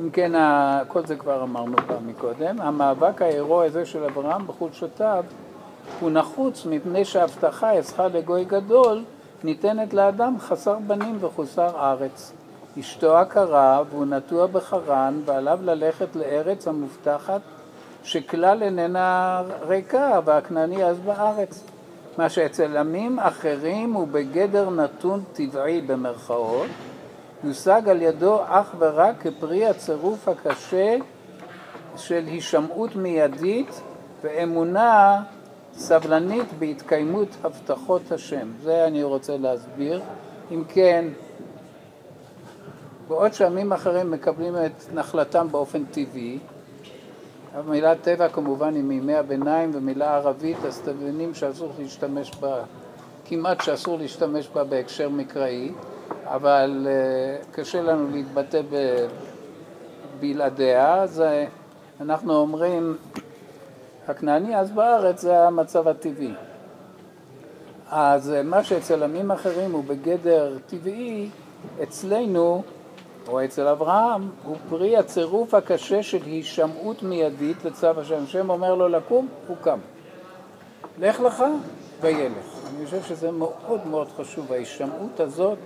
אם 0.00 0.10
כן, 0.10 0.32
כל 0.88 1.06
זה 1.06 1.16
כבר 1.16 1.42
אמרנו 1.42 1.76
פעם 1.86 2.08
מקודם, 2.08 2.60
המאבק 2.60 3.22
ההירואי 3.22 3.66
הזה 3.66 3.86
של 3.86 4.04
אברהם 4.04 4.46
בחולשותיו 4.46 5.24
הוא 6.00 6.10
נחוץ 6.10 6.66
מפני 6.66 7.04
שההבטחה 7.04 7.78
אצחה 7.78 8.06
לגוי 8.08 8.44
גדול 8.44 9.04
ניתנת 9.44 9.94
לאדם 9.94 10.36
חסר 10.40 10.76
בנים 10.86 11.18
וחוסר 11.20 11.90
ארץ. 11.90 12.32
אשתו 12.80 13.16
עקרה 13.16 13.82
והוא 13.90 14.06
נטוע 14.06 14.46
בחרן 14.46 15.20
ועליו 15.24 15.58
ללכת 15.62 16.16
לארץ 16.16 16.68
המובטחת 16.68 17.40
שכלל 18.02 18.62
איננה 18.62 19.42
ריקה 19.68 20.20
והכנעני 20.24 20.84
אז 20.84 20.98
בארץ. 20.98 21.64
מה 22.18 22.28
שאצל 22.28 22.76
עמים 22.76 23.18
אחרים 23.18 23.92
הוא 23.92 24.08
בגדר 24.08 24.70
נתון 24.70 25.24
טבעי 25.32 25.80
במרכאות, 25.80 26.66
יושג 27.44 27.88
על 27.88 28.02
ידו 28.02 28.40
אך 28.46 28.74
ורק 28.78 29.14
כפרי 29.20 29.66
הצירוף 29.66 30.28
הקשה 30.28 30.96
של 31.96 32.24
הישמעות 32.26 32.96
מיידית 32.96 33.80
ואמונה 34.22 35.22
סבלנית 35.78 36.46
בהתקיימות 36.58 37.28
הבטחות 37.44 38.12
השם. 38.12 38.48
זה 38.62 38.86
אני 38.86 39.02
רוצה 39.02 39.36
להסביר. 39.36 40.00
אם 40.50 40.62
כן, 40.68 41.04
בעוד 43.08 43.32
שעמים 43.32 43.72
אחרים 43.72 44.10
מקבלים 44.10 44.54
את 44.56 44.94
נחלתם 44.94 45.48
באופן 45.50 45.84
טבעי, 45.84 46.38
המילה 47.54 47.94
טבע 47.94 48.28
כמובן 48.28 48.74
היא 48.74 48.82
מימי 48.82 49.14
הביניים 49.14 49.70
ומילה 49.74 50.16
ערבית, 50.16 50.56
אז 50.66 50.76
אתם 50.76 50.96
מבינים 51.00 51.34
שאסור 51.34 51.72
להשתמש 51.78 52.30
בה, 52.40 52.62
כמעט 53.24 53.60
שאסור 53.60 53.98
להשתמש 53.98 54.48
בה 54.48 54.64
בהקשר 54.64 55.08
מקראי, 55.08 55.72
אבל 56.24 56.86
אה, 56.90 57.44
קשה 57.52 57.82
לנו 57.82 58.08
להתבטא 58.10 58.60
בלעדיה, 60.20 60.94
אז 60.94 61.22
אנחנו 62.00 62.34
אומרים, 62.34 62.96
הכנעני 64.08 64.56
אז 64.56 64.70
בארץ 64.70 65.20
זה 65.20 65.46
המצב 65.46 65.88
הטבעי. 65.88 66.32
אז 67.90 68.32
אה, 68.32 68.42
מה 68.42 68.64
שאצל 68.64 69.02
עמים 69.02 69.30
אחרים 69.30 69.72
הוא 69.72 69.84
בגדר 69.84 70.56
טבעי, 70.66 71.28
אצלנו, 71.82 72.62
או 73.28 73.44
אצל 73.44 73.68
אברהם, 73.68 74.28
הוא 74.44 74.56
פרי 74.68 74.96
הצירוף 74.96 75.54
הקשה 75.54 76.02
של 76.02 76.22
הישמעות 76.24 77.02
מיידית 77.02 77.64
לצו 77.64 77.86
השם. 77.86 78.22
השם 78.24 78.50
אומר 78.50 78.74
לו 78.74 78.88
לקום, 78.88 79.28
הוא 79.48 79.56
קם. 79.62 79.78
לך 80.98 81.20
לך 81.20 81.44
וילך. 82.00 82.58
אני 82.76 82.84
חושב 82.84 83.02
שזה 83.02 83.30
מאוד 83.30 83.86
מאוד 83.86 84.08
חשוב, 84.16 84.52
ההישמעות 84.52 85.20
הזאת 85.20 85.58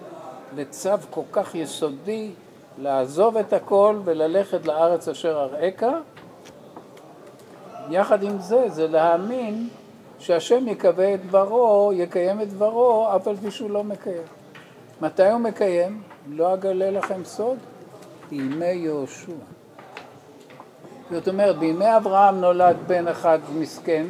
לצו 0.57 0.91
כל 1.11 1.23
כך 1.33 1.55
יסודי, 1.55 2.31
לעזוב 2.79 3.37
את 3.37 3.53
הכל 3.53 3.97
וללכת 4.05 4.67
לארץ 4.67 5.09
אשר 5.09 5.39
אראך. 5.39 5.85
יחד 7.93 8.23
עם 8.23 8.39
זה, 8.39 8.69
זה 8.69 8.89
להאמין 8.89 9.69
שהשם 10.19 10.69
יקווה 10.69 11.15
את 11.15 11.27
דברו, 11.27 11.91
יקיים 11.95 12.41
את 12.41 12.49
דברו, 12.49 13.09
אף 13.17 13.29
על 13.29 13.37
פי 13.37 13.51
שהוא 13.51 13.71
לא 13.71 13.85
מקיים. 13.85 14.23
מתי 15.01 15.31
הוא 15.31 15.41
מקיים? 15.41 16.03
לא 16.29 16.55
אגלה 16.55 16.91
לכם 16.91 17.25
סוד, 17.25 17.59
בימי 18.31 18.67
יהושע. 18.67 19.33
זאת 21.11 21.29
אומרת, 21.29 21.59
בימי 21.59 21.97
אברהם 21.97 22.41
נולד 22.41 22.77
בן 22.87 23.09
אחד 23.09 23.39
מסכן, 23.59 24.07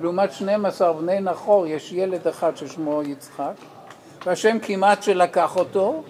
לעומת 0.00 0.32
12 0.32 0.92
בני 0.92 1.20
נחור 1.20 1.66
יש 1.66 1.92
ילד 1.92 2.28
אחד 2.28 2.56
ששמו 2.56 3.02
יצחק, 3.02 3.54
והשם 4.26 4.58
כמעט 4.62 5.02
שלקח 5.02 5.56
אותו, 5.56 6.02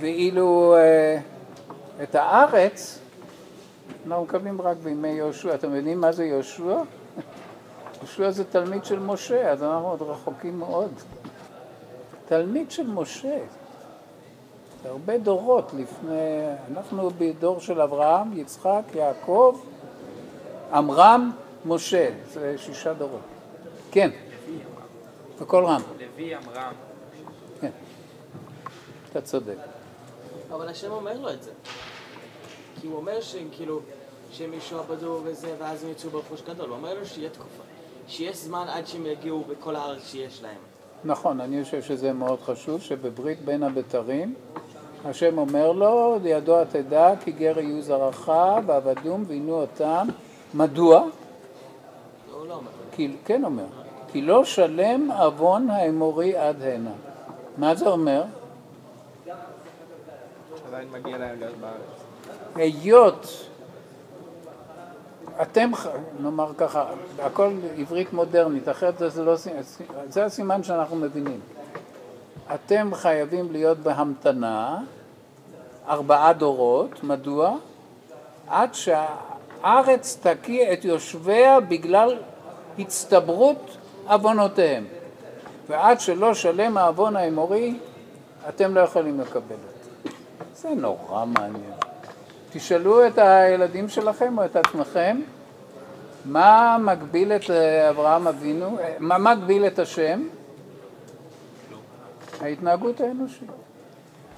ואילו 0.00 0.76
אה, 0.76 1.18
את 2.02 2.14
הארץ 2.14 3.03
אנחנו 4.06 4.24
מקבלים 4.24 4.60
רק 4.60 4.76
בימי 4.76 5.08
יהושע. 5.08 5.54
אתם 5.54 5.74
יודעים 5.74 6.00
מה 6.00 6.12
זה 6.12 6.24
יהושע? 6.24 6.82
יהושע 7.98 8.30
זה 8.30 8.44
תלמיד 8.44 8.84
של 8.84 8.98
משה, 8.98 9.50
אז 9.50 9.62
אנחנו 9.62 9.88
עוד 9.88 10.02
רחוקים 10.02 10.58
מאוד. 10.58 10.92
תלמיד 12.26 12.70
של 12.70 12.86
משה. 12.86 13.38
זה 14.82 14.88
הרבה 14.88 15.18
דורות 15.18 15.72
לפני, 15.78 16.46
אנחנו 16.70 17.10
בדור 17.18 17.60
של 17.60 17.80
אברהם, 17.80 18.38
יצחק, 18.38 18.82
יעקב, 18.94 19.60
עמרם, 20.72 21.32
משה, 21.64 22.10
זה 22.32 22.54
שישה 22.58 22.94
דורות. 22.94 23.20
כן, 23.90 24.10
בקול 25.40 25.64
רם, 25.64 25.80
לוי 25.98 26.36
אמרם. 26.36 26.72
כן, 27.60 27.70
אתה 29.10 29.20
צודק. 29.20 29.56
אבל 30.52 30.68
השם 30.68 30.90
אומר 30.90 31.18
לו 31.20 31.30
את 31.30 31.42
זה. 31.42 31.50
כי 32.84 32.88
הוא 32.88 32.96
אומר 32.96 33.20
שהם 33.20 33.48
כאילו, 33.52 33.80
שהם 34.32 34.54
ישועבדו 34.54 35.20
וזה, 35.24 35.54
ואז 35.58 35.84
הם 35.84 35.90
יצאו 35.90 36.10
ברכוש 36.10 36.42
גדול. 36.42 36.68
הוא 36.68 36.76
אומר 36.76 36.94
לו 36.94 37.06
שיהיה 37.06 37.30
תקופה, 37.30 37.62
שיש 38.08 38.36
זמן 38.36 38.66
עד 38.68 38.86
שהם 38.86 39.06
יגיעו 39.06 39.44
בכל 39.48 39.76
הארץ 39.76 40.02
שיש 40.06 40.42
להם. 40.42 40.58
נכון, 41.04 41.40
אני 41.40 41.64
חושב 41.64 41.82
שזה 41.82 42.12
מאוד 42.12 42.40
חשוב, 42.40 42.80
שבברית 42.80 43.44
בין 43.44 43.62
הבתרים, 43.62 44.34
השם 45.04 45.38
אומר 45.38 45.72
לו, 45.72 46.18
לידוע 46.22 46.64
תדע 46.64 47.12
כי 47.24 47.32
גר 47.32 47.58
יהיו 47.58 47.82
זרעך 47.82 48.28
ועבדום 48.66 49.24
ועינו 49.26 49.60
אותם. 49.60 50.06
מדוע? 50.54 51.04
הוא 52.32 52.46
לא 52.46 52.54
אומר. 52.54 52.70
כי, 52.92 53.16
כן 53.24 53.44
אומר, 53.44 53.66
כי 54.12 54.22
לא 54.22 54.44
שלם 54.44 55.10
עוון 55.10 55.70
האמורי 55.70 56.36
עד 56.36 56.62
הנה. 56.62 56.92
מה 57.56 57.74
זה 57.74 57.88
אומר? 57.88 58.22
עדיין 60.68 60.90
מגיע 60.90 61.18
להם 61.18 61.38
להיות 61.38 61.56
בארץ. 61.60 62.03
היות 62.54 63.48
אתם, 65.42 65.70
נאמר 66.20 66.52
ככה, 66.58 66.84
הכל 67.22 67.50
עברית 67.78 68.12
מודרנית, 68.12 68.68
אחרת 68.68 68.98
זה, 68.98 69.24
לא, 69.24 69.34
זה 70.08 70.24
הסימן 70.24 70.62
שאנחנו 70.62 70.96
מבינים. 70.96 71.40
אתם 72.54 72.90
חייבים 72.94 73.52
להיות 73.52 73.78
בהמתנה 73.78 74.78
ארבעה 75.88 76.32
דורות, 76.32 77.04
מדוע? 77.04 77.56
עד 78.48 78.74
שהארץ 78.74 80.18
תקיא 80.22 80.72
את 80.72 80.84
יושביה 80.84 81.60
בגלל 81.60 82.16
הצטברות 82.78 83.76
עוונותיהם. 84.06 84.84
ועד 85.68 86.00
שלא 86.00 86.34
שלם 86.34 86.78
העוון 86.78 87.16
האמורי, 87.16 87.78
אתם 88.48 88.74
לא 88.74 88.80
יכולים 88.80 89.20
לקבל 89.20 89.40
את 89.54 89.84
זה. 89.84 90.10
זה 90.54 90.68
נורא 90.68 91.24
מעניין. 91.24 91.83
תשאלו 92.54 93.06
את 93.06 93.18
הילדים 93.18 93.88
שלכם 93.88 94.38
או 94.38 94.44
את 94.44 94.56
עצמכם, 94.56 95.20
מה 96.24 96.76
מגביל 96.80 97.32
את 97.32 97.50
אה, 97.50 97.90
אברהם 97.90 98.28
אבינו? 98.28 98.78
אה, 98.78 98.96
מה 98.98 99.18
מגביל 99.18 99.66
את 99.66 99.78
השם? 99.78 100.28
ההתנהגות 102.40 103.00
האנושית. 103.00 103.50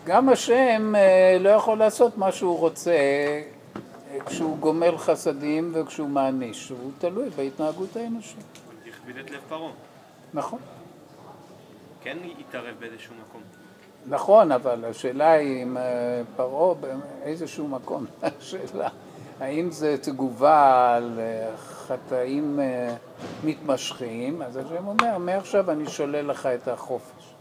גם 0.05 0.29
השם 0.29 0.95
אה, 0.97 1.37
לא 1.41 1.49
יכול 1.49 1.79
לעשות 1.79 2.19
מה 2.19 2.33
שהוא 2.33 2.59
רוצה 2.59 2.93
כשהוא 4.27 4.59
גומל 4.59 4.99
חסדים 4.99 5.73
וכשהוא 5.75 6.09
מעניש, 6.09 6.69
הוא 6.69 6.91
תלוי 6.99 7.31
בהתנהגות 7.31 7.97
האנושית. 7.97 8.45
אבל 8.67 8.91
הכביד 8.93 9.17
את 9.17 9.31
לב 9.31 9.41
פרעה. 9.49 9.71
נכון. 10.35 10.59
כן 12.03 12.19
התערב 12.41 12.75
באיזשהו 12.81 13.15
מקום. 13.29 13.36
נכון, 14.09 14.53
אבל 14.53 14.85
השאלה 14.85 15.31
היא 15.31 15.63
אם 15.63 15.77
אה, 15.77 16.23
פרעה 16.37 16.75
באיזשהו 16.75 17.69
מקום, 17.69 18.07
השאלה 18.23 18.89
האם 19.41 19.71
זה 19.71 19.97
תגובה 20.03 20.95
על 20.95 21.19
אה, 21.19 21.57
חטאים 21.57 22.61
אה, 22.61 22.95
מתמשכים, 23.45 24.43
אז 24.43 24.57
השם 24.57 24.87
אומר, 24.87 25.19
מעכשיו 25.19 25.71
אני 25.71 25.89
שולל 25.89 26.27
לך 26.27 26.47
את 26.47 26.69
החופש. 26.69 27.35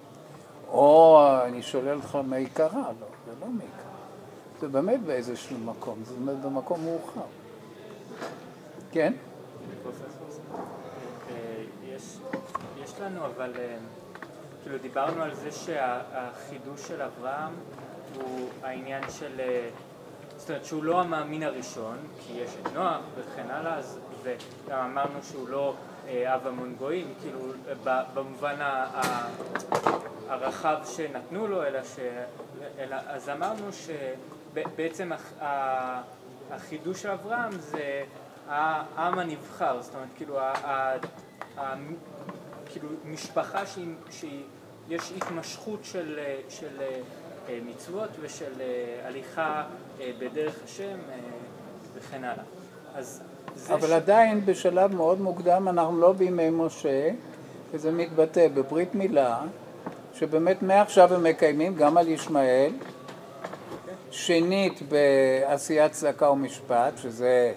או 0.68 1.28
אני 1.46 1.62
שולל 1.62 1.96
לך 1.96 2.18
מעיקרה, 2.28 2.92
לא, 3.00 3.08
זה 3.26 3.32
לא 3.42 3.48
מעיקרה. 3.48 3.92
זה 4.62 4.68
באמת 4.68 5.02
באיזשהו 5.02 5.58
מקום, 5.58 6.00
זה 6.04 6.14
באמת 6.26 6.42
במקום 6.46 6.86
מאוחר. 6.86 7.22
כן? 8.92 9.14
יש, 11.96 13.00
לנו 13.02 13.26
אבל, 13.26 13.52
כאילו 14.66 14.78
דיברנו 14.78 15.24
על 15.24 15.36
זה 15.36 15.52
שהחידוש 15.52 16.88
של 16.88 17.02
אברהם 17.02 17.54
הוא 18.16 18.50
העניין 18.64 19.04
של, 19.20 19.40
אה, 19.40 19.70
זאת 20.38 20.50
אומרת 20.50 20.66
שהוא 20.66 20.84
לא 20.84 21.02
המאמין 21.02 21.44
הראשון, 21.44 21.98
כי 22.20 22.34
יש 22.34 22.50
את 22.62 22.74
נוח 22.74 22.98
וכן 23.16 23.50
הלאה, 23.50 23.78
אז, 23.78 24.00
וגם 24.24 24.80
אמרנו 24.80 25.20
שהוא 25.24 25.50
לא 25.50 25.74
אה, 26.08 26.36
אב 26.36 26.48
המון 26.48 26.76
גויים, 26.78 27.14
כאילו 27.22 27.40
במובן 28.14 28.56
הרחב 30.30 30.78
שנתנו 30.96 31.48
לו, 31.48 31.64
אלא 31.64 31.84
ש... 31.84 32.00
אלא, 32.80 32.96
אז 33.08 33.30
אמרנו 33.30 33.68
שבעצם 33.74 35.12
החידוש 36.52 37.02
של 37.02 37.12
אברהם 37.12 37.52
זה 37.52 38.04
העם 38.50 39.20
הנבחר, 39.20 39.82
זאת 39.82 39.96
אומרת 39.96 40.10
כאילו 40.16 40.40
ה- 40.40 40.54
ה- 40.64 40.96
ה- 41.58 41.76
כאילו 42.66 42.90
משפחה 43.06 43.66
שהיא, 43.66 43.96
שהיא 44.12 44.44
יש 44.90 45.14
התמשכות 45.18 45.80
של, 45.84 46.20
אה, 46.20 46.36
של 46.50 46.82
אה, 46.82 47.60
מצוות 47.66 48.10
ושל 48.22 48.62
אה, 48.62 49.08
הליכה 49.08 49.64
אה, 50.02 50.12
בדרך 50.20 50.56
השם 50.66 50.98
אה, 51.10 51.18
וכן 51.96 52.24
הלאה. 52.24 52.44
אז 52.96 53.22
אבל 53.70 53.94
עדיין 53.94 54.46
בשלב 54.46 54.96
מאוד 54.96 55.22
מוקדם 55.22 55.68
אנחנו 55.68 56.00
לא 56.00 56.14
בימי 56.14 56.50
משה, 56.50 57.10
וזה 57.72 57.92
מתבטא 57.92 58.48
בברית 58.48 58.96
מילה, 58.96 59.42
שבאמת 60.14 60.62
מעכשיו 60.62 61.14
הם 61.14 61.24
מקיימים 61.24 61.76
גם 61.76 61.98
על 61.98 62.08
ישמעאל, 62.08 62.72
שנית 64.12 64.82
בעשיית 64.90 65.92
צדקה 65.92 66.30
ומשפט, 66.30 66.98
שזה 66.98 67.54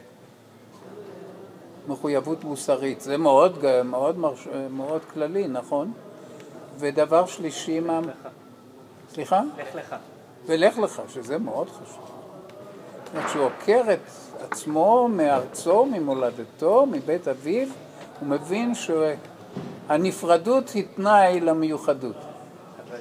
מחויבות 1.89 2.45
מוסרית, 2.45 3.01
זה 3.01 3.17
מאוד, 3.17 3.65
מאוד, 3.85 4.19
מרש... 4.19 4.49
מאוד 4.71 5.05
כללי, 5.05 5.49
נכון? 5.49 5.93
ודבר 6.79 7.27
שלישי, 7.27 7.81
מה... 7.81 8.01
סליחה? 9.11 9.41
לך 9.59 9.75
לך. 9.75 9.97
ולך 10.47 10.79
לך, 10.79 11.03
שזה 11.09 11.39
מאוד 11.39 11.71
חשוב. 11.71 12.11
זאת 13.05 13.15
אומרת 13.15 13.31
שהוא 13.31 13.45
עוקר 13.45 13.83
את 13.93 13.99
עצמו 14.41 15.09
מארצו, 15.09 15.87
ממולדתו, 15.87 16.87
מבית 16.87 17.29
אביו, 17.29 17.69
הוא 18.21 18.29
מבין 18.29 18.73
שהנפרדות 18.75 20.69
היא 20.69 20.85
תנאי 20.97 21.41
למיוחדות. 21.41 22.17
אבל 22.89 22.99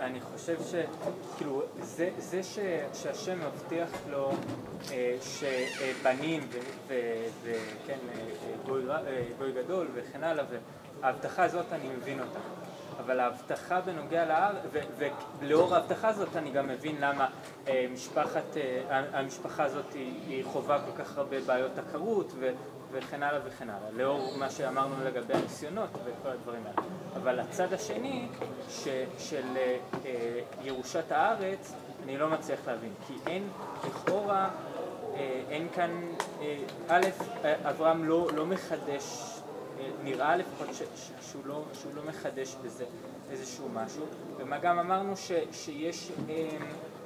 אני 0.00 0.20
חושב 0.20 0.56
שכאילו 0.62 1.62
זה, 1.82 2.10
זה 2.18 2.42
ש, 2.42 2.58
שהשם 2.94 3.38
מבטיח 3.46 3.88
לו 4.10 4.30
אה, 4.92 5.16
שבנים 5.22 6.42
וכן 7.42 7.98
אה, 8.14 8.22
גוי, 8.66 8.90
אה, 8.90 9.24
גוי 9.38 9.52
גדול 9.52 9.88
וכן 9.94 10.24
הלאה 10.24 10.44
וההבטחה 11.00 11.44
הזאת 11.44 11.66
אני 11.72 11.88
מבין 11.88 12.20
אותה 12.20 12.38
אבל 13.04 13.20
ההבטחה 13.20 13.80
בנוגע 13.80 14.24
להר, 14.24 14.52
ולאור 15.40 15.74
ההבטחה 15.74 16.08
הזאת 16.08 16.36
אני 16.36 16.50
גם 16.50 16.68
מבין 16.68 16.96
למה 17.00 17.28
אה, 17.68 17.86
משפחת, 17.92 18.56
אה, 18.56 19.02
המשפחה 19.12 19.64
הזאת 19.64 19.92
היא, 19.92 20.12
היא 20.26 20.44
חווה 20.44 20.78
כל 20.78 21.04
כך 21.04 21.18
הרבה 21.18 21.40
בעיות 21.40 21.78
עקרות 21.78 22.32
וכן 22.92 23.22
הלאה 23.22 23.40
וכן 23.44 23.70
הלאה, 23.70 23.90
לאור 23.92 24.36
מה 24.38 24.50
שאמרנו 24.50 24.94
לגבי 25.04 25.34
הניסיונות 25.34 25.88
וכל 25.92 26.28
הדברים 26.28 26.62
האלה. 26.66 26.88
אבל 27.16 27.40
הצד 27.40 27.72
השני 27.72 28.28
ש, 28.68 28.88
של 29.18 29.56
אה, 29.56 29.76
אה, 30.04 30.40
ירושת 30.62 31.12
הארץ, 31.12 31.74
אני 32.04 32.18
לא 32.18 32.30
מצליח 32.30 32.60
להבין, 32.66 32.92
כי 33.06 33.14
אין, 33.26 33.48
לכאורה, 33.86 34.50
אה, 35.14 35.42
אין 35.50 35.68
כאן, 35.74 35.90
אה, 36.40 36.56
א', 36.88 37.06
אה, 37.44 37.70
אברהם 37.70 38.04
לא, 38.04 38.28
לא 38.34 38.46
מחדש 38.46 39.29
נראה 40.04 40.36
לפחות 40.36 40.68
ש, 40.72 40.82
ש, 40.82 41.10
שהוא, 41.30 41.42
לא, 41.46 41.62
שהוא 41.72 41.92
לא 41.96 42.02
מחדש 42.08 42.56
בזה 42.64 42.84
איזשהו 43.30 43.68
משהו, 43.74 44.04
ומה 44.36 44.58
גם 44.58 44.78
אמרנו 44.78 45.16
ש, 45.16 45.32
שיש 45.52 46.10
אה, 46.28 46.48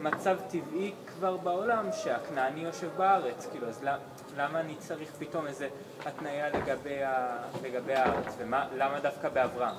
מצב 0.01 0.37
טבעי 0.49 0.93
כבר 1.07 1.37
בעולם 1.37 1.87
שהכנעני 1.93 2.61
יושב 2.61 2.89
בארץ, 2.97 3.47
כאילו 3.47 3.69
אז 3.69 3.83
למה, 3.83 3.99
למה 4.37 4.61
אני 4.61 4.75
צריך 4.79 5.09
פתאום 5.19 5.47
איזה 5.47 5.69
התניה 6.07 6.49
לגבי, 6.49 7.03
ה, 7.03 7.37
לגבי 7.65 7.95
הארץ, 7.95 8.37
ולמה 8.39 9.01
דווקא 9.03 9.29
באברהם? 9.29 9.75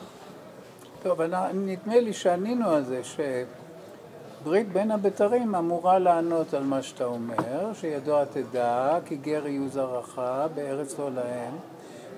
טוב, 1.03 1.21
נדמה 1.53 1.99
לי 1.99 2.13
שענינו 2.13 2.69
על 2.69 2.83
זה, 2.83 3.01
שברית 3.03 4.71
בין 4.73 4.91
הבתרים 4.91 5.55
אמורה 5.55 5.99
לענות 5.99 6.53
על 6.53 6.63
מה 6.63 6.81
שאתה 6.81 7.05
אומר, 7.05 7.73
שידוע 7.73 8.25
תדע, 8.25 8.97
כי 9.05 9.15
גר 9.15 9.47
יהיו 9.47 9.69
זרעך 9.69 10.21
בארץ 10.55 10.99
לא 10.99 11.11
להם, 11.11 11.53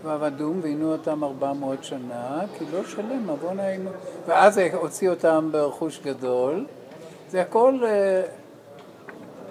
ועבדום 0.03 0.59
ועינו 0.61 0.91
אותם 0.91 1.23
ארבע 1.23 1.53
מאות 1.53 1.83
שנה, 1.83 2.41
כי 2.57 2.65
לא 2.73 2.83
שלם 2.83 3.29
עוון 3.29 3.59
היינו, 3.59 3.89
ואז 4.27 4.61
הוציא 4.73 5.09
אותם 5.09 5.49
ברכוש 5.51 5.99
גדול. 6.03 6.65
זה 7.29 7.41
הכל 7.41 7.79
אה, 7.85 8.21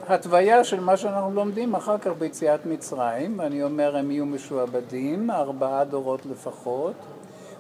התוויה 0.09 0.65
של 0.65 0.81
מה 0.81 0.97
שאנחנו 0.97 1.31
לומדים 1.35 1.75
אחר 1.75 1.99
כך 1.99 2.11
ביציאת 2.19 2.67
מצרים, 2.67 3.39
ואני 3.39 3.63
אומר 3.63 3.97
הם 3.97 4.11
יהיו 4.11 4.27
משועבדים, 4.27 5.31
ארבעה 5.31 5.85
דורות 5.85 6.27
לפחות. 6.27 6.95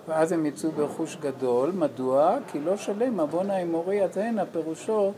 ואז 0.09 0.33
הם 0.33 0.47
יצאו 0.47 0.73
ברכוש 0.73 1.17
גדול, 1.21 1.71
מדוע? 1.71 2.37
כי 2.53 2.61
לא 2.61 2.77
שלם 2.77 3.21
עוון 3.21 3.51
האמורי 3.51 4.03
התהנה, 4.03 4.45
פירושו 4.53 5.13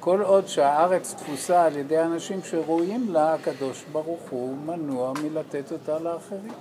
שכל 0.00 0.22
עוד 0.22 0.46
שהארץ 0.48 1.14
תפוסה 1.14 1.64
על 1.64 1.76
ידי 1.76 2.00
אנשים 2.00 2.40
שראויים 2.42 3.12
לה, 3.12 3.34
הקדוש 3.34 3.84
ברוך 3.92 4.20
הוא 4.30 4.56
מנוע 4.56 5.12
מלתת 5.22 5.72
אותה 5.72 5.98
לאחרים. 5.98 6.52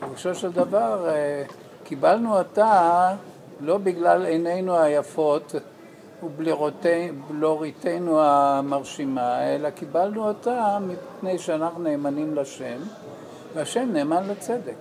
פירושו 0.00 0.34
של 0.34 0.52
דבר, 0.52 1.08
אה, 1.08 1.44
קיבלנו 1.84 2.38
אותה 2.38 3.14
לא 3.60 3.78
בגלל 3.78 4.26
עינינו 4.26 4.78
היפות 4.78 5.54
ובלוריתנו 6.22 8.20
המרשימה, 8.20 9.54
אלא 9.54 9.70
קיבלנו 9.70 10.28
אותה 10.28 10.78
מפני 10.80 11.38
שאנחנו 11.38 11.82
נאמנים 11.82 12.34
לשם, 12.34 12.78
והשם 13.54 13.88
נאמן 13.92 14.28
לצדק. 14.28 14.78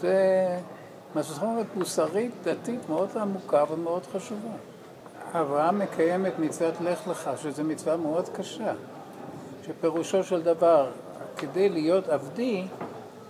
זה 0.00 0.16
מסורת 1.16 1.66
מוסרית 1.76 2.32
דתית 2.44 2.88
מאוד 2.88 3.08
עמוקה 3.20 3.64
ומאוד 3.70 4.02
חשובה. 4.12 4.75
אברהם 5.40 5.78
מקיים 5.78 6.26
את 6.26 6.38
מצוות 6.38 6.74
לך 6.80 7.08
לך, 7.08 7.30
שזו 7.42 7.64
מצווה 7.64 7.96
מאוד 7.96 8.28
קשה, 8.28 8.72
שפירושו 9.66 10.24
של 10.24 10.42
דבר, 10.42 10.90
כדי 11.36 11.68
להיות 11.68 12.08
עבדי, 12.08 12.64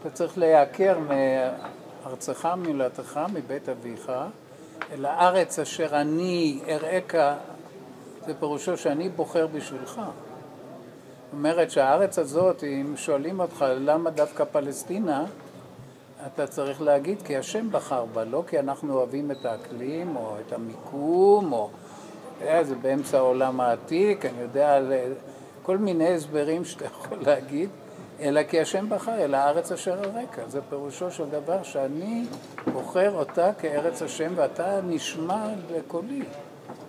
אתה 0.00 0.10
צריך 0.10 0.38
להיעקר 0.38 0.98
מארצך, 0.98 2.48
מולדתך, 2.56 3.20
מבית 3.32 3.68
אביך, 3.68 4.12
אל 4.92 5.04
הארץ 5.04 5.58
אשר 5.58 5.88
אני 6.00 6.60
אראך, 6.68 7.36
זה 8.26 8.34
פירושו 8.34 8.76
שאני 8.76 9.08
בוחר 9.08 9.46
בשבילך. 9.46 9.92
זאת 9.94 11.32
אומרת 11.32 11.70
שהארץ 11.70 12.18
הזאת, 12.18 12.64
אם 12.64 12.94
שואלים 12.96 13.40
אותך 13.40 13.64
למה 13.68 14.10
דווקא 14.10 14.44
פלסטינה, 14.44 15.24
אתה 16.26 16.46
צריך 16.46 16.82
להגיד 16.82 17.22
כי 17.22 17.36
השם 17.36 17.70
בחר 17.70 18.04
בה, 18.04 18.24
לא 18.24 18.42
כי 18.46 18.58
אנחנו 18.58 18.94
אוהבים 18.94 19.30
את 19.30 19.44
האקלים 19.44 20.16
או 20.16 20.36
את 20.46 20.52
המיקום 20.52 21.52
או... 21.52 21.70
יודע, 22.40 22.62
זה 22.62 22.74
באמצע 22.74 23.18
העולם 23.18 23.60
העתיק, 23.60 24.24
אני 24.24 24.40
יודע 24.40 24.76
על 24.76 24.92
כל 25.62 25.78
מיני 25.78 26.14
הסברים 26.14 26.64
שאתה 26.64 26.84
יכול 26.92 27.18
להגיד, 27.20 27.68
אלא 28.20 28.42
כי 28.42 28.60
השם 28.60 28.88
בחר, 28.88 29.14
אל 29.24 29.34
הארץ 29.34 29.72
אשר 29.72 29.98
הרקע. 29.98 30.42
זה 30.48 30.60
פירושו 30.68 31.10
של 31.10 31.30
דבר 31.30 31.62
שאני 31.62 32.24
בוחר 32.72 33.12
אותה 33.14 33.50
כארץ 33.58 34.02
השם 34.02 34.32
ואתה 34.36 34.80
נשמע 34.86 35.46
לקולי. 35.76 36.22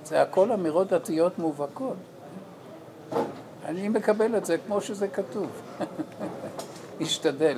זה 0.05 0.21
הכל 0.21 0.51
אמירות 0.51 0.93
דתיות 0.93 1.39
מובהקות. 1.39 1.95
אני 3.65 3.89
מקבל 3.89 4.37
את 4.37 4.45
זה 4.45 4.57
כמו 4.57 4.81
שזה 4.81 5.07
כתוב. 5.07 5.47
משתדל. 6.99 7.57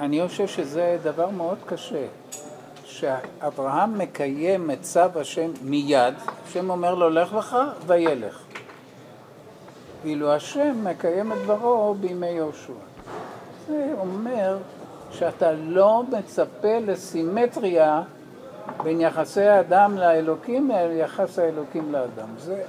אני 0.00 0.28
חושב 0.28 0.46
שזה 0.46 0.98
דבר 1.02 1.30
מאוד 1.30 1.58
קשה, 1.66 2.06
שאברהם 2.84 3.98
מקיים 3.98 4.70
את 4.70 4.82
צו 4.82 5.20
השם 5.20 5.50
מיד, 5.62 6.14
השם 6.44 6.70
אומר 6.70 6.94
לו 6.94 7.10
לך 7.10 7.32
לך 7.32 7.56
וילך. 7.86 8.42
ואילו 10.02 10.32
השם 10.32 10.84
מקיים 10.84 11.32
את 11.32 11.38
דברו 11.38 11.94
בימי 12.00 12.26
יהושע. 12.26 12.72
זה 13.68 13.94
אומר 13.98 14.56
שאתה 15.10 15.52
לא 15.52 16.02
מצפה 16.12 16.78
לסימטריה 16.86 18.02
בין 18.82 19.00
יחסי 19.00 19.42
האדם 19.42 19.98
לאלוקים 19.98 20.70
ליחס 20.74 21.38
האלוקים 21.38 21.92
לאדם. 21.92 22.28
זה 22.38 22.62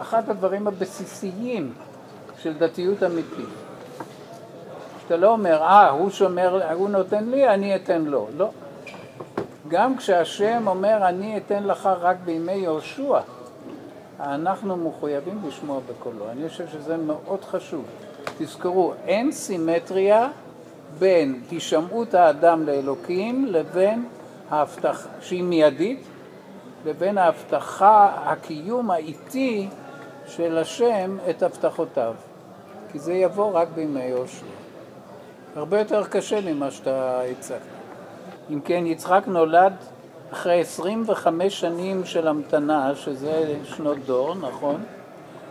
אחד 0.00 0.30
הדברים 0.30 0.66
הבסיסיים 0.66 1.72
של 2.38 2.58
דתיות 2.58 3.02
אמיתית. 3.02 3.48
שאתה 5.02 5.16
לא 5.16 5.32
אומר, 5.32 5.62
אה, 5.62 5.90
הוא 5.90 6.10
שומר, 6.10 6.72
הוא 6.72 6.88
נותן 6.88 7.24
לי, 7.24 7.48
אני 7.48 7.76
אתן 7.76 8.02
לו. 8.02 8.26
לא. 8.36 8.50
גם 9.72 9.96
כשהשם 9.96 10.62
אומר, 10.66 11.08
אני 11.08 11.36
אתן 11.36 11.64
לך 11.64 11.88
רק 12.00 12.16
בימי 12.24 12.52
יהושע, 12.52 13.20
אנחנו 14.20 14.76
מחויבים 14.76 15.42
לשמוע 15.48 15.80
בקולו. 15.88 16.30
אני 16.30 16.48
חושב 16.48 16.68
שזה 16.68 16.96
מאוד 16.96 17.44
חשוב. 17.44 17.84
תזכרו, 18.38 18.92
אין 19.06 19.32
סימטריה 19.32 20.28
בין 20.98 21.40
הישמעות 21.50 22.14
האדם 22.14 22.66
לאלוקים 22.66 23.46
לבין 23.46 24.08
ההבטחה, 24.50 25.08
שהיא 25.20 25.42
מיידית, 25.42 26.00
לבין 26.86 27.18
ההבטחה, 27.18 28.12
הקיום 28.24 28.90
האיטי 28.90 29.68
של 30.26 30.58
השם 30.58 31.16
את 31.30 31.42
הבטחותיו. 31.42 32.14
כי 32.92 32.98
זה 32.98 33.12
יבוא 33.12 33.52
רק 33.52 33.68
בימי 33.74 34.04
יהושע. 34.04 34.46
הרבה 35.56 35.78
יותר 35.78 36.04
קשה 36.04 36.40
ממה 36.40 36.70
שאתה 36.70 37.20
הצגת. 37.20 37.71
אם 38.50 38.60
כן, 38.60 38.86
יצחק 38.86 39.22
נולד 39.26 39.72
אחרי 40.32 40.60
25 40.60 41.60
שנים 41.60 42.04
של 42.04 42.28
המתנה, 42.28 42.94
שזה 42.94 43.54
שנות 43.64 43.98
דור, 44.06 44.34
נכון? 44.34 44.82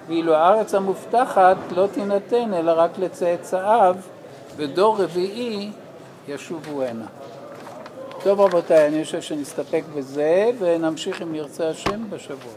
ואילו 0.07 0.35
הארץ 0.35 0.75
המובטחת 0.75 1.57
לא 1.75 1.87
תינתן 1.93 2.53
אלא 2.53 2.71
רק 2.75 2.91
לצאצאיו, 2.99 3.95
ודור 4.55 5.03
רביעי 5.03 5.71
ישובו 6.27 6.83
הנה. 6.83 7.05
טוב 8.23 8.41
רבותיי, 8.41 8.87
אני 8.87 9.03
חושב 9.03 9.21
שנסתפק 9.21 9.83
בזה 9.95 10.51
ונמשיך 10.59 11.21
אם 11.21 11.35
ירצה 11.35 11.69
השם 11.69 12.09
בשבוע. 12.09 12.49